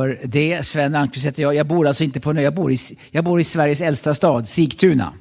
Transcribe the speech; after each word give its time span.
för 0.00 0.18
det. 0.24 0.66
Sven 0.66 0.94
Almqvist 0.94 1.26
heter 1.26 1.42
jag. 1.42 1.54
Jag 1.54 1.66
bor 1.66 1.86
alltså 1.86 2.04
inte 2.04 2.20
på 2.20 2.40
jag 2.40 2.54
bor 2.54 2.72
i, 2.72 2.78
jag 3.10 3.24
bor 3.24 3.40
i 3.40 3.44
Sveriges 3.44 3.80
äldsta 3.80 4.14
stad, 4.14 4.48
Sigtuna. 4.48 5.12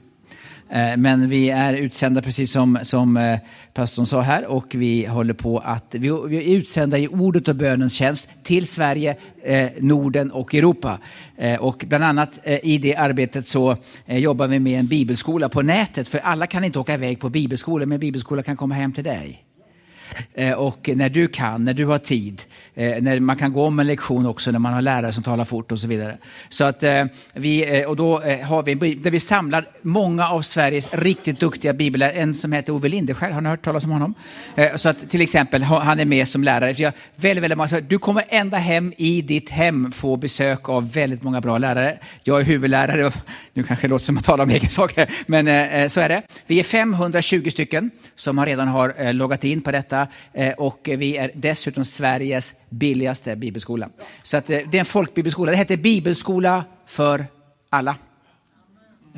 Eh, 0.70 0.98
men 0.98 1.30
vi 1.30 1.50
är 1.50 1.74
utsända 1.74 2.22
precis 2.22 2.52
som, 2.52 2.80
som 2.84 3.18
eh, 3.18 3.40
pastorn 3.74 4.06
sa 4.06 4.22
här 4.22 4.46
och 4.46 4.76
vi 4.76 5.06
håller 5.06 5.34
på 5.34 5.60
att, 5.60 5.86
vi, 5.90 6.12
vi 6.28 6.38
är 6.38 6.58
utsända 6.58 6.98
i 6.98 7.08
ordet 7.08 7.48
och 7.48 7.56
bönens 7.56 7.94
tjänst 7.94 8.30
till 8.44 8.68
Sverige, 8.68 9.16
eh, 9.44 9.70
Norden 9.80 10.32
och 10.32 10.56
Europa. 10.56 11.00
Eh, 11.38 11.60
och 11.60 11.86
bland 11.88 12.04
annat 12.04 12.40
i 12.64 12.78
det 12.78 12.96
arbetet 12.96 13.48
så 13.48 13.78
jobbar 14.06 14.48
vi 14.48 14.60
med 14.60 14.80
en 14.80 14.88
bibelskola 14.88 15.50
på 15.50 15.62
nätet 15.62 16.08
för 16.08 16.18
alla 16.18 16.48
kan 16.48 16.64
inte 16.64 16.80
åka 16.80 16.94
iväg 16.94 17.20
på 17.20 17.30
bibelskola 17.30 17.86
men 17.86 18.00
bibelskola 18.00 18.44
kan 18.44 18.58
komma 18.58 18.76
hem 18.76 18.94
till 18.94 19.04
dig. 19.04 19.45
Eh, 20.34 20.54
och 20.54 20.90
när 20.96 21.10
du 21.10 21.28
kan, 21.28 21.66
när 21.66 21.74
du 21.74 21.86
har 21.86 21.98
tid, 21.98 22.42
eh, 22.76 23.02
när 23.02 23.20
man 23.20 23.38
kan 23.38 23.54
gå 23.54 23.66
om 23.66 23.80
en 23.80 23.88
lektion 23.88 24.26
också 24.26 24.52
när 24.52 24.60
man 24.60 24.74
har 24.74 24.82
lärare 24.82 25.12
som 25.12 25.24
talar 25.24 25.46
fort 25.46 25.72
och 25.72 25.80
så 25.80 25.88
vidare. 25.88 26.18
Så 26.50 26.64
att 26.64 26.84
eh, 26.84 27.06
vi, 27.34 27.86
och 27.88 27.96
då 27.96 28.20
har 28.44 28.64
vi, 28.64 28.96
där 28.96 29.12
vi 29.12 29.20
samlar 29.20 29.68
många 29.82 30.28
av 30.28 30.42
Sveriges 30.42 30.94
riktigt 30.94 31.40
duktiga 31.40 31.74
bibellärare, 31.74 32.14
en 32.14 32.36
som 32.36 32.52
heter 32.52 32.74
Ove 32.74 32.90
Lindeskär, 32.90 33.32
har 33.32 33.42
ni 33.42 33.50
hört 33.50 33.62
talas 33.62 33.84
om 33.84 33.90
honom? 33.90 34.14
Så 34.76 34.90
att 34.90 35.10
till 35.10 35.22
exempel, 35.22 35.64
han 35.64 36.00
är 36.00 36.06
med 36.06 36.28
som 36.28 36.44
lärare. 36.44 36.72
Jag, 36.72 36.94
väldigt, 37.16 37.44
väldigt 37.44 37.58
många, 37.58 37.82
du 37.82 38.00
kommer 38.00 38.24
ända 38.30 38.58
hem 38.58 38.94
i 38.98 39.22
ditt 39.22 39.50
hem 39.50 39.92
få 39.92 40.18
besök 40.18 40.70
av 40.70 40.92
väldigt 40.92 41.24
många 41.24 41.42
bra 41.42 41.58
lärare. 41.58 41.98
Jag 42.24 42.40
är 42.40 42.44
huvudlärare, 42.44 43.06
och, 43.06 43.14
nu 43.54 43.64
kanske 43.64 43.88
det 43.88 43.90
låter 43.90 44.06
som 44.06 44.18
att 44.18 44.26
tala 44.26 44.44
om 44.44 44.50
egen 44.50 44.70
sak 44.70 44.94
här, 44.98 45.10
men 45.26 45.90
så 45.90 46.00
är 46.00 46.10
det. 46.10 46.22
Vi 46.48 46.60
är 46.60 46.64
520 46.64 47.50
stycken 47.50 47.92
som 48.16 48.38
har 48.38 48.46
redan 48.46 48.68
har 48.68 49.14
loggat 49.14 49.44
in 49.44 49.62
på 49.62 49.72
detta 49.72 49.95
detta 49.96 50.12
eh, 50.34 50.54
och 50.54 50.80
vi 50.84 51.18
är 51.18 51.32
dessutom 51.34 51.86
Sveriges 51.86 52.54
billigaste 52.70 53.36
bibelskola. 53.36 53.90
Så 54.24 54.38
att, 54.38 54.50
eh, 54.50 54.60
det 54.72 54.78
är 54.78 54.80
en 54.80 54.86
folkbibelskola. 54.86 55.52
Det 55.52 55.58
heter 55.58 55.78
Bibelskola 55.78 56.64
för 56.86 57.26
alla. 57.70 57.96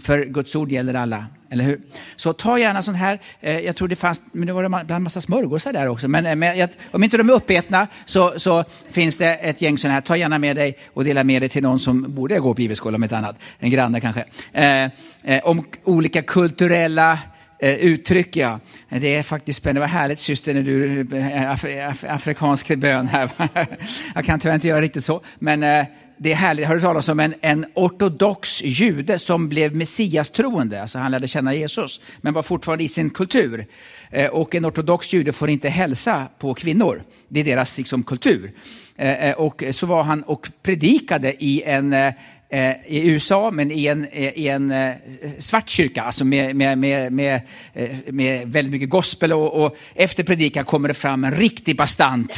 För 0.02 0.26
Guds 0.26 0.56
ord 0.56 0.72
gäller 0.72 0.94
alla, 0.94 1.26
eller 1.50 1.64
hur? 1.64 1.82
Så 2.16 2.34
ta 2.34 2.60
gärna 2.60 2.84
sånt 2.84 2.98
här, 2.98 3.20
eh, 3.42 3.60
jag 3.60 3.76
tror 3.76 3.88
det 3.88 3.96
fanns, 3.96 4.22
men 4.32 4.46
nu 4.46 4.52
var 4.52 4.70
bland 4.70 4.92
en 4.92 5.04
massa 5.04 5.22
smörgåsar 5.22 5.74
där 5.74 5.88
också, 5.88 6.08
men, 6.08 6.40
men 6.40 6.70
om 6.92 7.04
inte 7.04 7.18
de 7.18 7.30
är 7.30 7.34
uppätna 7.34 7.88
så, 8.06 8.40
så, 8.40 8.64
finns 8.92 9.18
det 9.18 9.36
ett 9.36 9.62
gäng 9.62 9.78
sådana 9.78 9.94
här. 9.94 10.02
Ta 10.02 10.18
gärna 10.18 10.40
med 10.40 10.56
dig 10.56 10.78
och 10.94 11.04
dela 11.04 11.24
med 11.24 11.42
dig 11.42 11.50
till 11.50 11.64
någon 11.64 11.80
som 11.80 12.16
borde 12.16 12.40
gå 12.40 12.50
på 12.50 12.54
bibelskola 12.54 12.96
om 12.96 13.04
ett 13.04 13.12
annat, 13.12 13.36
en 13.60 13.72
granne 13.72 14.02
kanske. 14.02 14.26
Eh, 14.54 14.84
eh, 15.24 15.44
om 15.44 15.66
olika 15.84 16.22
kulturella 16.22 17.20
eh, 17.60 17.74
uttryck. 17.74 18.36
Ja. 18.36 18.60
Det 18.90 19.16
är 19.16 19.24
faktiskt 19.24 19.60
spännande. 19.60 19.80
Vad 19.80 19.90
härligt 19.90 20.20
syster 20.20 20.54
när 20.54 20.64
du 20.64 21.08
eh, 21.18 21.52
af, 21.52 21.66
af, 21.66 22.04
afrikansk 22.08 22.76
bön 22.76 23.08
här. 23.08 23.30
Jag 24.16 24.26
kan 24.26 24.40
tyvärr 24.40 24.56
inte 24.56 24.68
göra 24.68 24.82
riktigt 24.82 25.04
så. 25.04 25.22
Men 25.40 25.64
eh, 25.64 25.86
det 26.18 26.32
är 26.32 26.36
härligt. 26.36 26.68
Har 26.68 26.76
du 26.76 26.82
talat 26.82 27.10
om 27.10 27.20
en, 27.20 27.34
en 27.42 27.66
ortodox 27.74 28.62
jude 28.64 29.20
som 29.20 29.50
blev 29.50 29.76
messiastroende? 29.76 30.82
Alltså 30.82 31.00
han 31.00 31.12
lärde 31.12 31.28
känna 31.28 31.54
Jesus, 31.54 32.02
men 32.22 32.34
var 32.34 32.44
fortfarande 32.44 32.84
i 32.84 32.90
sin 32.90 33.10
kultur. 33.10 33.66
Eh, 34.12 34.30
och 34.30 34.56
en 34.56 34.66
ortodox 34.66 35.14
jude 35.14 35.34
får 35.34 35.50
inte 35.50 35.70
hälsa 35.70 36.28
på 36.40 36.54
kvinnor. 36.54 37.04
Det 37.28 37.40
är 37.40 37.44
deras 37.44 37.78
liksom, 37.78 38.04
kultur. 38.04 38.52
Eh, 38.96 39.30
eh 39.30 39.36
och 39.36 39.64
så 39.72 39.86
var 39.86 40.04
han 40.04 40.24
och 40.24 40.50
predikade 40.64 41.44
i 41.44 41.64
en 41.66 41.94
Eh, 41.94 42.14
Eh, 42.50 42.76
i 42.86 43.10
USA, 43.10 43.52
men 43.52 43.72
i 43.72 43.86
en, 43.86 44.06
eh, 44.12 44.40
i 44.40 44.48
en 44.48 44.72
eh, 44.72 44.94
svart 45.40 45.70
kyrka, 45.70 46.04
alltså 46.04 46.26
med, 46.26 46.56
med, 46.56 46.78
med, 46.78 47.14
med, 47.14 47.42
eh, 47.74 47.90
med 48.08 48.48
väldigt 48.48 48.72
mycket 48.72 48.90
gospel. 48.90 49.34
Och, 49.34 49.66
och, 49.66 49.76
efter 49.96 50.24
predikan 50.24 50.66
kommer 50.66 50.88
det 50.88 50.94
fram 50.94 51.24
en 51.24 51.36
riktig 51.36 51.78
bastant, 51.78 52.38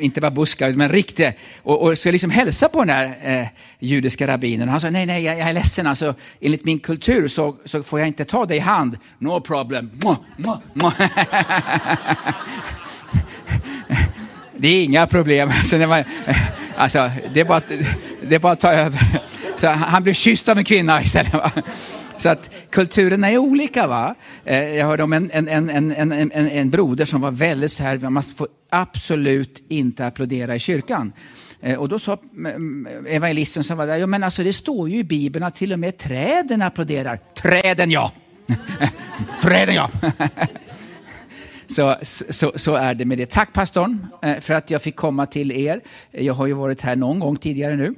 inte 0.00 0.20
bara 0.20 0.30
buska, 0.30 0.68
men 0.68 0.88
riktig, 0.88 1.32
och, 1.62 1.82
och 1.82 1.98
ska 1.98 2.10
liksom 2.10 2.30
hälsa 2.30 2.68
på 2.68 2.84
den 2.84 2.88
här 2.88 3.14
eh, 3.22 3.46
judiska 3.78 4.26
rabbinen. 4.26 4.68
Han 4.68 4.80
sa, 4.80 4.90
nej, 4.90 5.06
nej, 5.06 5.24
jag, 5.24 5.38
jag 5.38 5.48
är 5.48 5.52
ledsen, 5.52 5.86
alltså, 5.86 6.14
enligt 6.40 6.64
min 6.64 6.78
kultur 6.78 7.28
så, 7.28 7.56
så 7.64 7.82
får 7.82 7.98
jag 7.98 8.08
inte 8.08 8.24
ta 8.24 8.46
dig 8.46 8.56
i 8.56 8.60
hand. 8.60 8.98
No 9.18 9.40
problem. 9.40 9.90
Mwah, 10.02 10.18
mwah, 10.36 10.58
mwah. 10.74 10.92
det 14.56 14.68
är 14.68 14.84
inga 14.84 15.06
problem. 15.06 15.52
Alltså, 15.60 15.78
det, 15.78 16.04
alltså, 16.76 17.10
det, 17.34 17.40
är 17.40 17.44
bara, 17.44 17.62
det 18.22 18.34
är 18.34 18.38
bara 18.38 18.52
att 18.52 18.60
ta 18.60 18.72
över. 18.72 19.20
Så 19.62 19.68
han 19.68 20.02
blev 20.02 20.14
kysst 20.14 20.48
av 20.48 20.58
en 20.58 20.64
kvinna 20.64 21.02
istället. 21.02 21.32
Va? 21.32 21.52
Så 22.16 22.28
att 22.28 22.50
kulturerna 22.70 23.30
är 23.30 23.38
olika. 23.38 23.86
va? 23.86 24.14
Eh, 24.44 24.58
jag 24.58 24.86
hörde 24.86 25.02
om 25.02 25.12
en, 25.12 25.30
en, 25.30 25.48
en, 25.48 25.70
en, 25.70 26.12
en, 26.12 26.32
en 26.32 26.70
broder 26.70 27.04
som 27.04 27.20
var 27.20 27.30
väldigt 27.30 27.72
så 27.72 27.82
här, 27.82 27.98
man 27.98 28.22
får 28.22 28.48
absolut 28.70 29.64
inte 29.68 30.06
applådera 30.06 30.54
i 30.54 30.58
kyrkan. 30.58 31.12
Eh, 31.60 31.78
och 31.78 31.88
då 31.88 31.98
sa 31.98 32.18
mm, 32.36 32.86
mm, 32.86 33.06
evangelisten 33.06 33.64
som 33.64 33.76
var 33.78 33.86
där, 33.86 33.96
ja 33.96 34.06
men 34.06 34.22
alltså 34.22 34.42
det 34.42 34.52
står 34.52 34.88
ju 34.88 34.98
i 34.98 35.04
Bibeln 35.04 35.44
att 35.44 35.54
till 35.54 35.72
och 35.72 35.78
med 35.78 35.98
träden 35.98 36.62
applåderar. 36.62 37.18
Träden 37.34 37.90
ja! 37.90 38.12
träden 39.42 39.74
ja! 39.74 39.90
Så, 41.66 41.96
så, 42.02 42.52
så, 42.56 42.74
är 42.74 42.94
det 42.94 43.04
med 43.04 43.18
det. 43.18 43.30
Tack 43.30 43.52
pastorn 43.52 44.06
eh, 44.22 44.40
för 44.40 44.54
att 44.54 44.70
jag 44.70 44.82
fick 44.82 44.96
komma 44.96 45.26
till 45.26 45.52
er. 45.52 45.80
Jag 46.10 46.34
har 46.34 46.46
ju 46.46 46.52
varit 46.52 46.82
här 46.82 46.96
någon 46.96 47.18
gång 47.18 47.36
tidigare 47.36 47.76
nu 47.76 47.94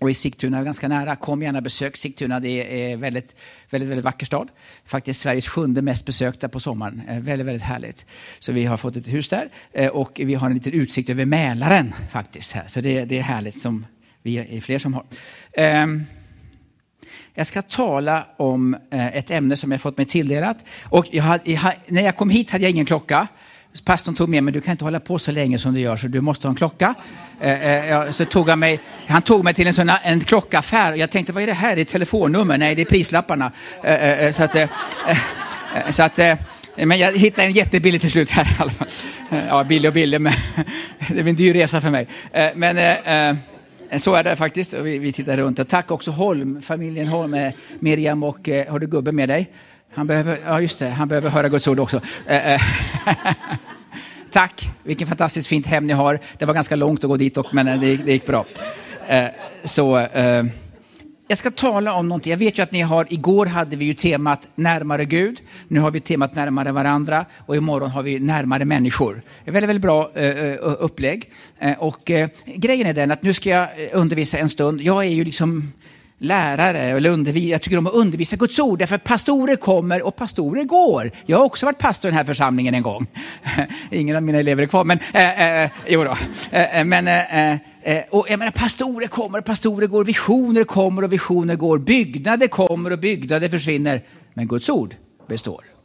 och 0.00 0.10
i 0.10 0.14
Sigtuna 0.14 0.64
ganska 0.64 0.88
nära. 0.88 1.16
Kom 1.16 1.42
gärna 1.42 1.60
besök 1.60 1.96
Sigtuna. 1.96 2.40
Det 2.40 2.92
är 2.92 2.96
väldigt, 2.96 3.36
väldigt, 3.70 3.90
väldigt 3.90 4.04
vacker 4.04 4.26
stad. 4.26 4.48
Faktiskt 4.84 5.20
Sveriges 5.20 5.48
sjunde 5.48 5.82
mest 5.82 6.06
besökta 6.06 6.48
på 6.48 6.60
sommaren. 6.60 7.02
Eh, 7.08 7.20
väldigt, 7.20 7.46
väldigt 7.46 7.62
härligt. 7.62 8.06
Så 8.38 8.52
vi 8.52 8.64
har 8.64 8.76
fått 8.76 8.96
ett 8.96 9.08
hus 9.08 9.28
där 9.28 9.48
eh, 9.72 9.88
och 9.88 10.20
vi 10.24 10.34
har 10.34 10.46
en 10.46 10.54
liten 10.54 10.72
utsikt 10.72 11.10
över 11.10 11.24
Mälaren 11.24 11.94
faktiskt. 12.10 12.52
Här. 12.52 12.64
Så 12.66 12.80
det, 12.80 13.04
det 13.04 13.18
är 13.18 13.22
härligt 13.22 13.62
som 13.62 13.86
vi 14.22 14.56
är 14.56 14.60
fler 14.60 14.78
som 14.78 14.94
har. 14.94 15.04
Ehm, 15.52 16.04
jag 17.34 17.46
ska 17.46 17.62
tala 17.62 18.26
om 18.36 18.74
eh, 18.74 19.16
ett 19.16 19.30
ämne 19.30 19.56
som 19.56 19.72
jag 19.72 19.80
fått 19.80 19.96
mig 19.96 20.06
tilldelat. 20.06 20.64
Och 20.84 21.06
jag 21.10 21.22
hade, 21.22 21.52
jag, 21.52 21.72
när 21.86 22.02
jag 22.02 22.16
kom 22.16 22.30
hit 22.30 22.50
hade 22.50 22.64
jag 22.64 22.70
ingen 22.70 22.86
klocka. 22.86 23.28
Pastorn 23.80 24.14
tog 24.14 24.28
med 24.28 24.42
mig, 24.42 24.54
du 24.54 24.60
kan 24.60 24.72
inte 24.72 24.84
hålla 24.84 25.00
på 25.00 25.18
så 25.18 25.30
länge 25.32 25.58
som 25.58 25.74
du 25.74 25.80
gör 25.80 25.96
så 25.96 26.08
du 26.08 26.20
måste 26.20 26.46
ha 26.46 26.50
en 26.50 26.56
klocka. 26.56 26.94
Eh, 27.40 27.90
eh, 27.92 28.10
så 28.10 28.24
tog 28.24 28.48
han, 28.48 28.58
mig, 28.58 28.80
han 29.06 29.22
tog 29.22 29.44
mig 29.44 29.54
till 29.54 29.66
en, 29.66 29.74
sån, 29.74 29.90
en 30.02 30.20
klockaffär. 30.20 30.94
Jag 30.94 31.10
tänkte, 31.10 31.32
vad 31.32 31.42
är 31.42 31.46
det 31.46 31.52
här? 31.52 31.76
Det 31.76 31.82
är 31.82 31.84
telefonnummer? 31.84 32.58
Nej, 32.58 32.74
det 32.74 32.82
är 32.82 32.86
prislapparna. 32.86 33.52
Eh, 33.82 33.94
eh, 33.94 34.22
eh 34.22 34.32
så 34.32 34.42
att, 34.42 34.54
eh, 34.54 34.62
eh 34.62 35.90
så 35.90 36.02
att 36.02 36.18
eh, 36.18 36.34
men 36.76 36.98
jag 36.98 37.18
hittade 37.18 37.46
en 37.46 37.52
jättebillig 37.52 38.00
till 38.00 38.10
slut 38.10 38.30
här 38.30 38.44
i 38.44 38.56
alla 38.58 38.70
fall. 38.70 38.88
Ja, 39.48 39.64
billig 39.64 39.88
och 39.88 39.94
billig, 39.94 40.20
men 40.20 40.32
det 41.08 41.20
är 41.20 41.28
en 41.28 41.36
dyr 41.36 41.54
resa 41.54 41.80
för 41.80 41.90
mig. 41.90 42.08
Men 42.54 42.76
så 43.96 44.14
är 44.14 44.24
det 44.24 44.36
faktiskt. 44.36 44.74
Vi, 44.74 44.98
vi 44.98 45.12
tittar 45.12 45.36
runt. 45.36 45.68
tack 45.68 45.90
också 45.90 46.10
Holm, 46.10 46.62
familjen 46.62 47.06
Holm, 47.06 47.50
Miriam 47.78 48.22
och 48.22 48.48
har 48.68 48.78
du 48.78 48.86
gubben 48.86 49.16
med 49.16 49.28
dig? 49.28 49.50
Han 49.94 50.06
behöver, 50.06 50.38
ja 50.44 50.60
just 50.60 50.78
det, 50.78 50.88
han 50.88 51.08
behöver 51.08 51.30
höra 51.30 51.48
Guds 51.48 51.68
ord 51.68 51.80
också. 51.80 52.00
Eh, 52.26 52.54
eh. 52.54 52.60
Tack, 54.30 54.70
vilken 54.82 55.08
fantastiskt 55.08 55.48
fint 55.48 55.66
hem 55.66 55.86
ni 55.86 55.92
har. 55.92 56.20
Det 56.38 56.44
var 56.44 56.54
ganska 56.54 56.76
långt 56.76 57.04
att 57.04 57.10
gå 57.10 57.16
dit, 57.16 57.36
och, 57.36 57.54
men 57.54 57.68
eh, 57.68 57.80
det, 57.80 57.96
det 57.96 58.12
gick 58.12 58.26
bra. 58.26 58.44
Så, 59.64 60.06
jag 61.28 61.38
ska 61.38 61.50
tala 61.50 61.92
om 61.92 62.08
någonting. 62.08 62.30
Jag 62.30 62.38
vet 62.38 62.58
ju 62.58 62.62
att 62.62 62.72
ni 62.72 62.80
har, 62.80 63.06
igår 63.10 63.46
hade 63.46 63.76
vi 63.76 63.84
ju 63.84 63.94
temat 63.94 64.48
närmare 64.54 65.04
Gud. 65.04 65.40
Nu 65.68 65.80
har 65.80 65.90
vi 65.90 66.00
temat 66.00 66.34
närmare 66.34 66.72
varandra 66.72 67.26
och 67.46 67.56
imorgon 67.56 67.90
har 67.90 68.02
vi 68.02 68.18
närmare 68.18 68.64
människor. 68.64 69.22
Ett 69.44 69.54
väldigt, 69.54 69.68
väldigt 69.68 69.82
bra 69.82 70.10
upplägg. 70.58 71.30
Och 71.78 72.10
grejen 72.46 72.86
är 72.86 72.92
den 72.92 73.10
att 73.10 73.22
nu 73.22 73.32
ska 73.32 73.48
jag 73.50 73.68
undervisa 73.92 74.38
en 74.38 74.48
stund. 74.48 74.80
Jag 74.80 75.04
är 75.04 75.10
ju 75.10 75.24
liksom 75.24 75.72
lärare 76.18 76.78
eller 76.80 77.10
undervisa. 77.10 77.46
Jag 77.46 77.62
tycker 77.62 77.78
om 77.78 77.86
att 77.86 77.92
undervisa 77.92 78.36
Guds 78.36 78.58
ord 78.58 78.78
därför 78.78 78.94
att 78.94 79.04
pastorer 79.04 79.56
kommer 79.56 80.02
och 80.02 80.16
pastorer 80.16 80.64
går. 80.64 81.10
Jag 81.26 81.38
har 81.38 81.44
också 81.44 81.66
varit 81.66 81.78
pastor 81.78 82.08
i 82.08 82.10
den 82.10 82.18
här 82.18 82.24
församlingen 82.24 82.74
en 82.74 82.82
gång. 82.82 83.06
Ingen 83.90 84.16
av 84.16 84.22
mina 84.22 84.38
elever 84.38 84.62
är 84.62 84.66
kvar, 84.66 84.84
men 84.84 84.98
eh, 85.14 85.62
eh, 85.62 85.70
jo 85.86 86.04
då. 86.04 86.16
Eh, 86.50 86.78
eh 86.78 86.84
men, 86.84 87.08
eh, 87.08 87.50
eh, 87.52 87.58
eh, 87.82 88.04
och 88.10 88.26
jag 88.28 88.38
menar, 88.38 88.52
pastorer 88.52 89.06
kommer 89.06 89.38
och 89.38 89.44
pastorer 89.44 89.86
går, 89.86 90.04
visioner 90.04 90.64
kommer 90.64 91.04
och 91.04 91.12
visioner 91.12 91.56
går, 91.56 91.78
byggnader 91.78 92.48
kommer 92.48 92.90
och 92.90 92.98
byggnader 92.98 93.48
försvinner. 93.48 94.02
Men 94.34 94.48
Guds 94.48 94.68
ord 94.68 94.94
består. 95.28 95.77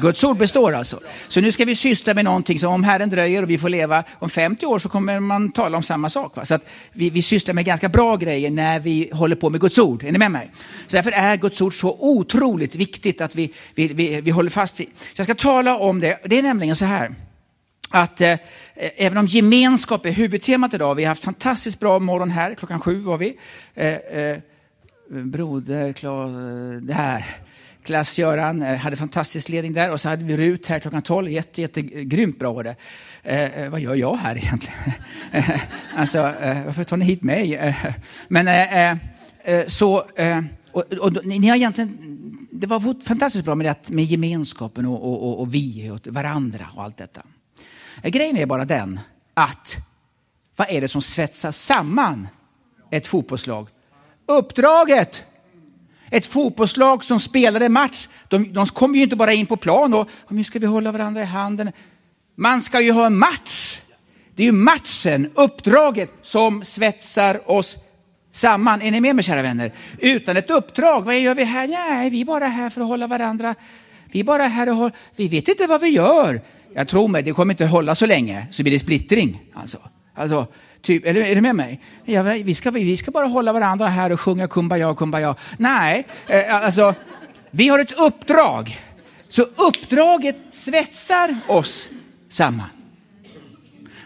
Guds 0.00 0.24
ord 0.24 0.38
består 0.38 0.72
alltså. 0.72 1.00
Så 1.28 1.40
nu 1.40 1.52
ska 1.52 1.64
vi 1.64 1.74
syssla 1.74 2.14
med 2.14 2.24
någonting 2.24 2.60
som 2.60 2.72
om 2.72 2.84
Herren 2.84 3.10
dröjer 3.10 3.42
och 3.42 3.50
vi 3.50 3.58
får 3.58 3.68
leva 3.68 4.04
om 4.18 4.30
50 4.30 4.66
år 4.66 4.78
så 4.78 4.88
kommer 4.88 5.20
man 5.20 5.52
tala 5.52 5.76
om 5.76 5.82
samma 5.82 6.08
sak. 6.08 6.36
Va? 6.36 6.44
Så 6.44 6.54
att 6.54 6.68
vi, 6.92 7.10
vi 7.10 7.22
sysslar 7.22 7.54
med 7.54 7.64
ganska 7.64 7.88
bra 7.88 8.16
grejer 8.16 8.50
när 8.50 8.80
vi 8.80 9.10
håller 9.12 9.36
på 9.36 9.50
med 9.50 9.60
Guds 9.60 9.78
ord. 9.78 10.04
Är 10.04 10.12
ni 10.12 10.18
med 10.18 10.30
mig? 10.30 10.50
Så 10.88 10.96
därför 10.96 11.12
är 11.12 11.36
Guds 11.36 11.60
ord 11.60 11.80
så 11.80 11.96
otroligt 12.00 12.74
viktigt 12.74 13.20
att 13.20 13.34
vi, 13.34 13.52
vi, 13.74 13.88
vi, 13.88 14.20
vi 14.20 14.30
håller 14.30 14.50
fast 14.50 14.80
vid. 14.80 14.88
Så 14.98 15.14
jag 15.16 15.26
ska 15.26 15.34
tala 15.34 15.78
om 15.78 16.00
det. 16.00 16.18
Det 16.24 16.38
är 16.38 16.42
nämligen 16.42 16.76
så 16.76 16.84
här 16.84 17.14
att 17.90 18.20
eh, 18.20 18.30
eh 18.30 18.38
även 18.96 19.18
om 19.18 19.26
gemenskap 19.26 20.06
är 20.06 20.10
huvudtemat 20.10 20.74
idag, 20.74 20.94
vi 20.94 21.04
har 21.04 21.08
haft 21.08 21.24
fantastiskt 21.24 21.80
bra 21.80 21.98
morgon 21.98 22.30
här, 22.30 22.54
klockan 22.54 22.80
sju 22.80 23.00
var 23.00 23.18
vi. 23.18 23.36
Eh, 23.74 23.94
eh, 23.94 24.38
broder, 25.10 25.92
Claes, 25.92 26.30
eh, 26.30 26.82
det 26.82 26.94
här 26.94 27.36
Niklas, 27.90 28.18
Göran, 28.18 28.62
eh, 28.62 28.76
hade 28.76 28.96
fantastisk 28.96 29.48
ledning 29.48 29.72
där 29.72 29.90
och 29.90 30.00
så 30.00 30.08
hade 30.08 30.24
vi 30.24 30.36
Rut 30.36 30.66
här 30.66 30.80
klockan 30.80 31.02
12. 31.02 31.30
Jätte, 31.30 31.60
jätte, 31.60 31.82
grymt 31.82 32.38
bra 32.38 32.52
var 32.52 32.64
det. 32.64 32.76
Eh, 33.22 33.44
eh, 33.44 33.70
vad 33.70 33.80
gör 33.80 33.94
jag 33.94 34.16
här 34.16 34.36
egentligen? 34.36 34.92
alltså, 35.96 36.18
eh, 36.18 36.64
varför 36.64 36.84
tar 36.84 36.96
ni 36.96 37.04
hit 37.04 37.22
mig? 37.22 37.54
Eh, 37.54 37.74
men 38.28 38.48
eh, 38.48 38.90
eh, 38.90 38.96
eh 39.44 39.66
så, 39.66 40.04
och, 40.72 40.92
och, 40.92 41.26
ni 41.26 41.48
har 41.48 41.56
egentligen, 41.56 42.48
det 42.52 42.66
var 42.66 43.04
fantastiskt 43.04 43.44
bra 43.44 43.54
med, 43.54 43.66
det, 43.66 43.94
med 43.94 44.04
gemenskapen 44.04 44.86
och, 44.86 45.02
och, 45.02 45.40
och 45.40 45.54
vi 45.54 45.90
och 45.90 46.06
varandra 46.06 46.66
och 46.76 46.82
allt 46.82 46.96
detta. 46.96 47.22
Grejen 48.02 48.36
är 48.36 48.46
bara 48.46 48.64
den 48.64 49.00
att 49.34 49.76
vad 50.56 50.70
är 50.70 50.80
det 50.80 50.88
som 50.88 51.02
svetsar 51.02 51.52
samman 51.52 52.28
ett 52.90 53.06
fotbollslag? 53.06 53.68
Uppdraget! 54.26 55.24
Ett 56.10 56.26
fotbollslag 56.26 57.04
som 57.04 57.20
spelar 57.20 57.60
en 57.60 57.72
match, 57.72 58.08
de, 58.28 58.52
de 58.52 58.66
kommer 58.66 58.96
ju 58.96 59.02
inte 59.02 59.16
bara 59.16 59.32
in 59.32 59.46
på 59.46 59.56
plan 59.56 59.94
och 59.94 60.08
nu 60.28 60.44
ska 60.44 60.58
vi 60.58 60.66
hålla 60.66 60.92
varandra 60.92 61.22
i 61.22 61.24
handen. 61.24 61.72
Man 62.34 62.62
ska 62.62 62.80
ju 62.80 62.92
ha 62.92 63.06
en 63.06 63.18
match. 63.18 63.80
Det 64.34 64.42
är 64.42 64.46
ju 64.46 64.52
matchen, 64.52 65.30
uppdraget, 65.34 66.10
som 66.22 66.64
svetsar 66.64 67.50
oss 67.50 67.78
samman. 68.32 68.82
Är 68.82 68.90
ni 68.90 69.00
med 69.00 69.16
mig 69.16 69.24
kära 69.24 69.42
vänner? 69.42 69.72
Utan 69.98 70.36
ett 70.36 70.50
uppdrag, 70.50 71.04
vad 71.04 71.20
gör 71.20 71.34
vi 71.34 71.44
här? 71.44 71.68
Nej, 71.68 72.10
vi 72.10 72.20
är 72.20 72.24
bara 72.24 72.46
här 72.46 72.70
för 72.70 72.80
att 72.80 72.88
hålla 72.88 73.06
varandra. 73.06 73.54
Vi 74.12 74.20
är 74.20 74.24
bara 74.24 74.46
här 74.46 74.68
och 74.68 74.76
hålla, 74.76 74.94
vi 75.16 75.28
vet 75.28 75.48
inte 75.48 75.66
vad 75.66 75.80
vi 75.80 75.88
gör. 75.88 76.40
Jag 76.74 76.88
tror 76.88 77.08
mig, 77.08 77.22
det 77.22 77.32
kommer 77.32 77.54
inte 77.54 77.66
hålla 77.66 77.94
så 77.94 78.06
länge, 78.06 78.46
så 78.50 78.62
blir 78.62 78.72
det 78.72 78.78
splittring. 78.78 79.40
Alltså, 79.54 79.78
alltså 80.14 80.46
typ, 80.82 81.06
är, 81.06 81.14
du, 81.14 81.26
är 81.26 81.34
du 81.34 81.40
med 81.40 81.54
mig? 81.54 81.80
Ja, 82.04 82.22
vi, 82.22 82.54
ska, 82.54 82.70
vi 82.70 82.96
ska 82.96 83.10
bara 83.10 83.26
hålla 83.26 83.52
varandra 83.52 83.88
här 83.88 84.12
och 84.12 84.20
sjunga 84.20 84.48
kumbaya, 84.48 84.94
kumbaya. 84.94 85.34
Nej, 85.56 86.06
eh, 86.26 86.54
alltså, 86.54 86.94
vi 87.50 87.68
har 87.68 87.78
ett 87.78 87.92
uppdrag. 87.92 88.80
Så 89.28 89.42
uppdraget 89.42 90.36
svetsar 90.50 91.36
oss 91.48 91.88
samman. 92.28 92.66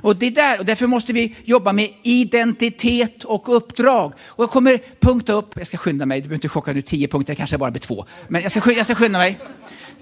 Och, 0.04 0.16
det 0.16 0.30
där, 0.30 0.58
och 0.58 0.64
därför 0.64 0.86
måste 0.86 1.12
vi 1.12 1.34
jobba 1.44 1.72
med 1.72 1.90
identitet 2.02 3.24
och 3.24 3.56
uppdrag. 3.56 4.12
Och 4.26 4.42
jag 4.42 4.50
kommer 4.50 4.78
punkta 5.00 5.32
upp, 5.32 5.54
jag 5.56 5.66
ska 5.66 5.76
skynda 5.76 6.06
mig, 6.06 6.20
du 6.20 6.22
behöver 6.22 6.34
inte 6.34 6.48
chocka 6.48 6.72
nu 6.72 6.82
tio 6.82 7.08
punkter, 7.08 7.34
kanske 7.34 7.58
bara 7.58 7.70
blir 7.70 7.80
två. 7.80 8.06
Men 8.28 8.42
jag 8.42 8.50
ska, 8.50 8.72
jag 8.72 8.86
ska 8.86 8.94
skynda 8.94 9.18
mig. 9.18 9.38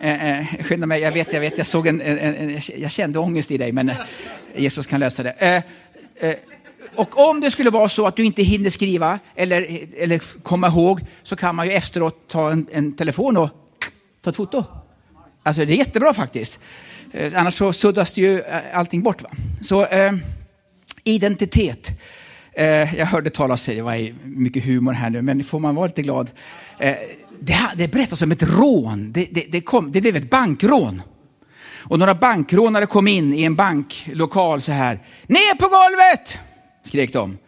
Eh, 0.00 0.40
eh, 0.40 0.46
skynda 0.64 0.87
mig, 0.87 1.00
jag 1.00 1.12
vet, 1.12 1.32
jag 1.32 1.40
vet, 1.40 1.58
jag 1.58 1.66
såg 1.66 1.87
en, 1.87 2.00
en, 2.00 2.19
en, 2.19 2.60
jag 2.76 2.90
kände 2.90 3.19
ångest 3.19 3.50
i 3.50 3.58
dig, 3.58 3.72
men 3.72 3.88
eh, 3.88 3.96
Jesus 4.56 4.87
kan 4.87 5.00
lösa 5.00 5.22
det. 5.22 5.31
Eh, 5.31 5.62
Eh, 6.22 6.34
och 6.94 7.28
om 7.28 7.40
det 7.40 7.50
skulle 7.50 7.70
vara 7.70 7.88
så 7.88 8.06
att 8.06 8.16
du 8.16 8.24
inte 8.24 8.42
hinner 8.42 8.70
skriva 8.70 9.19
eller, 9.34 9.86
eller 9.96 10.19
komma 10.42 10.69
ihåg 10.69 11.00
så 11.22 11.36
kan 11.36 11.56
man 11.56 11.66
ju 11.66 11.72
efteråt 11.72 12.28
ta 12.28 12.50
en, 12.50 12.66
en 12.72 12.92
telefon 12.92 13.36
och 13.36 13.50
ta 14.22 14.30
ett 14.30 14.36
foto. 14.36 14.64
Alltså 15.42 15.64
det 15.64 15.72
är 15.72 15.76
jättebra 15.76 16.14
faktiskt. 16.14 16.58
Eh, 17.12 17.32
annars 17.36 17.54
så 17.54 17.72
suddas 17.72 18.12
det 18.12 18.20
ju 18.20 18.40
eh, 18.40 18.78
allting 18.78 19.02
bort. 19.02 19.22
Va? 19.22 19.30
Så 19.60 19.84
eh, 19.86 20.12
identitet. 21.04 21.90
Eh, 22.52 22.94
jag 22.98 23.06
hörde 23.06 23.30
talas, 23.30 23.69
om, 23.69 23.74
det 23.74 23.82
var 23.82 24.14
mycket 24.24 24.64
humor 24.64 24.92
här 24.92 25.10
nu, 25.10 25.22
men 25.22 25.44
får 25.44 25.58
man 25.58 25.74
vara 25.74 25.86
lite 25.86 26.02
glad. 26.02 26.30
Eh, 26.78 26.94
det, 27.40 27.58
det 27.76 27.88
berättas 27.88 28.22
om 28.22 28.32
ett 28.32 28.42
rån. 28.42 29.12
Det, 29.12 29.28
det, 29.30 29.46
det, 29.48 29.60
kom, 29.60 29.92
det 29.92 30.00
blev 30.00 30.16
ett 30.16 30.30
bankrån. 30.30 31.02
Och 31.82 31.99
några 31.99 32.14
bankrånare 32.14 32.87
kom 32.87 33.08
in 33.08 33.34
i 33.34 33.43
en 33.43 33.55
banklokal 33.55 34.62
så 34.62 34.73
här. 34.73 35.00
Ner 35.26 35.55
på 35.55 35.69
golvet! 35.69 36.38
skrek 36.84 37.12
de. 37.12 37.38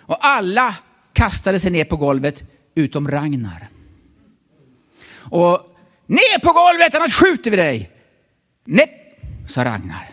Och 0.00 0.26
alla 0.26 0.74
kastade 1.12 1.60
sig 1.60 1.70
ner 1.70 1.84
på 1.84 1.96
golvet 1.96 2.42
utom 2.74 3.08
Ragnar. 3.08 3.68
Och 5.14 5.76
ner 6.06 6.38
på 6.38 6.52
golvet 6.52 6.94
annars 6.94 7.14
skjuter 7.14 7.50
vi 7.50 7.56
dig! 7.56 7.90
Nej, 8.64 9.16
sa 9.48 9.64
Ragnar. 9.64 10.10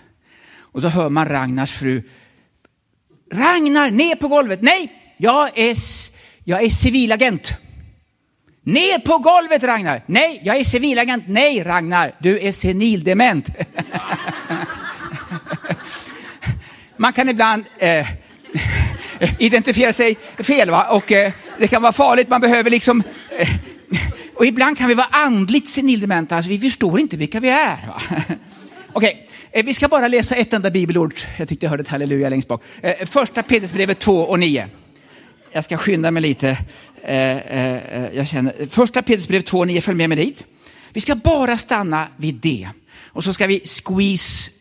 Och 0.58 0.82
så 0.82 0.88
hör 0.88 1.10
man 1.10 1.30
Ragnars 1.30 1.72
fru. 1.72 2.04
Ragnar, 3.32 3.92
ner 3.92 4.16
på 4.16 4.28
golvet! 4.28 4.62
Nej, 4.62 4.94
jag 5.18 5.60
är, 5.60 5.76
jag 6.44 6.64
är 6.64 6.70
civilagent. 6.70 7.52
Ner 8.64 9.00
på 9.00 9.18
golvet 9.18 9.64
Ragnar! 9.64 10.04
Nej, 10.06 10.42
jag 10.44 10.58
är 10.58 10.64
civilagent. 10.64 11.24
Nej, 11.28 11.64
Ragnar, 11.64 12.12
du 12.20 12.40
är 12.40 12.52
senildement. 12.52 13.48
man 16.98 17.14
kan 17.14 17.30
ibland 17.30 17.64
eh, 17.78 18.08
identifiera 19.40 19.94
sig 19.94 20.18
fel 20.40 20.70
va? 20.70 20.88
och 20.92 21.12
eh, 21.12 21.32
det 21.58 21.68
kan 21.68 21.82
vara 21.82 21.94
farligt. 21.94 22.30
Man 22.30 22.42
behöver 22.42 22.70
liksom 22.70 23.04
eh, 23.40 23.50
och 24.36 24.46
ibland 24.46 24.78
kan 24.78 24.88
vi 24.88 24.94
vara 24.94 25.08
andligt 25.12 25.70
senildementa, 25.70 26.36
alltså 26.36 26.50
vi 26.50 26.60
förstår 26.60 27.00
inte 27.00 27.18
vilka 27.18 27.40
vi 27.40 27.50
är. 27.50 27.78
Okej, 28.94 28.94
okay. 28.94 29.14
Eh, 29.52 29.66
vi 29.66 29.74
ska 29.74 29.88
bara 29.88 30.08
läsa 30.08 30.36
ett 30.36 30.54
enda 30.54 30.72
bibelord. 30.72 31.14
Jag 31.38 31.48
tyckte 31.48 31.66
jag 31.66 31.70
hörde 31.70 31.82
ett 31.82 31.88
halleluja 31.88 32.30
längst 32.30 32.48
bak. 32.48 32.64
Eh, 32.82 33.06
första 33.06 33.44
Petrusbrevet 33.44 34.00
2 34.00 34.14
och 34.14 34.40
9. 34.40 34.68
Jag 35.52 35.64
ska 35.64 35.78
skynda 35.78 36.12
mig 36.12 36.22
lite. 36.22 36.50
Eh, 37.02 37.38
eh, 37.38 38.04
eh 38.04 38.16
jag 38.16 38.28
känner. 38.28 38.68
Första 38.70 39.02
Petrusbrev 39.02 39.42
2 39.42 39.66
följ 39.82 39.98
med 39.98 40.10
mig 40.10 40.18
dit. 40.18 40.46
Vi 40.94 41.02
ska 41.02 41.16
bara 41.16 41.58
stanna 41.58 42.08
vid 42.18 42.36
det. 42.36 42.70
Och 43.06 43.24
så 43.24 43.34
ska 43.34 43.48
vi 43.48 43.62
squeeze 43.66 44.52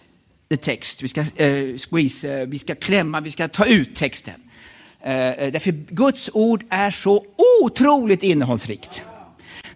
the 0.50 0.56
text. 0.56 1.02
Vi 1.02 1.08
ska, 1.08 1.20
eh, 1.20 1.78
squeeze, 1.90 2.46
vi 2.46 2.58
ska 2.58 2.74
klämma, 2.74 3.20
vi 3.20 3.30
ska 3.30 3.48
ta 3.48 3.66
ut 3.66 3.96
texten. 3.96 4.34
därför 5.02 5.70
Guds 5.70 6.30
ord 6.32 6.64
är 6.70 6.90
så 6.90 7.24
otroligt 7.62 8.22
innehållsrikt. 8.22 9.02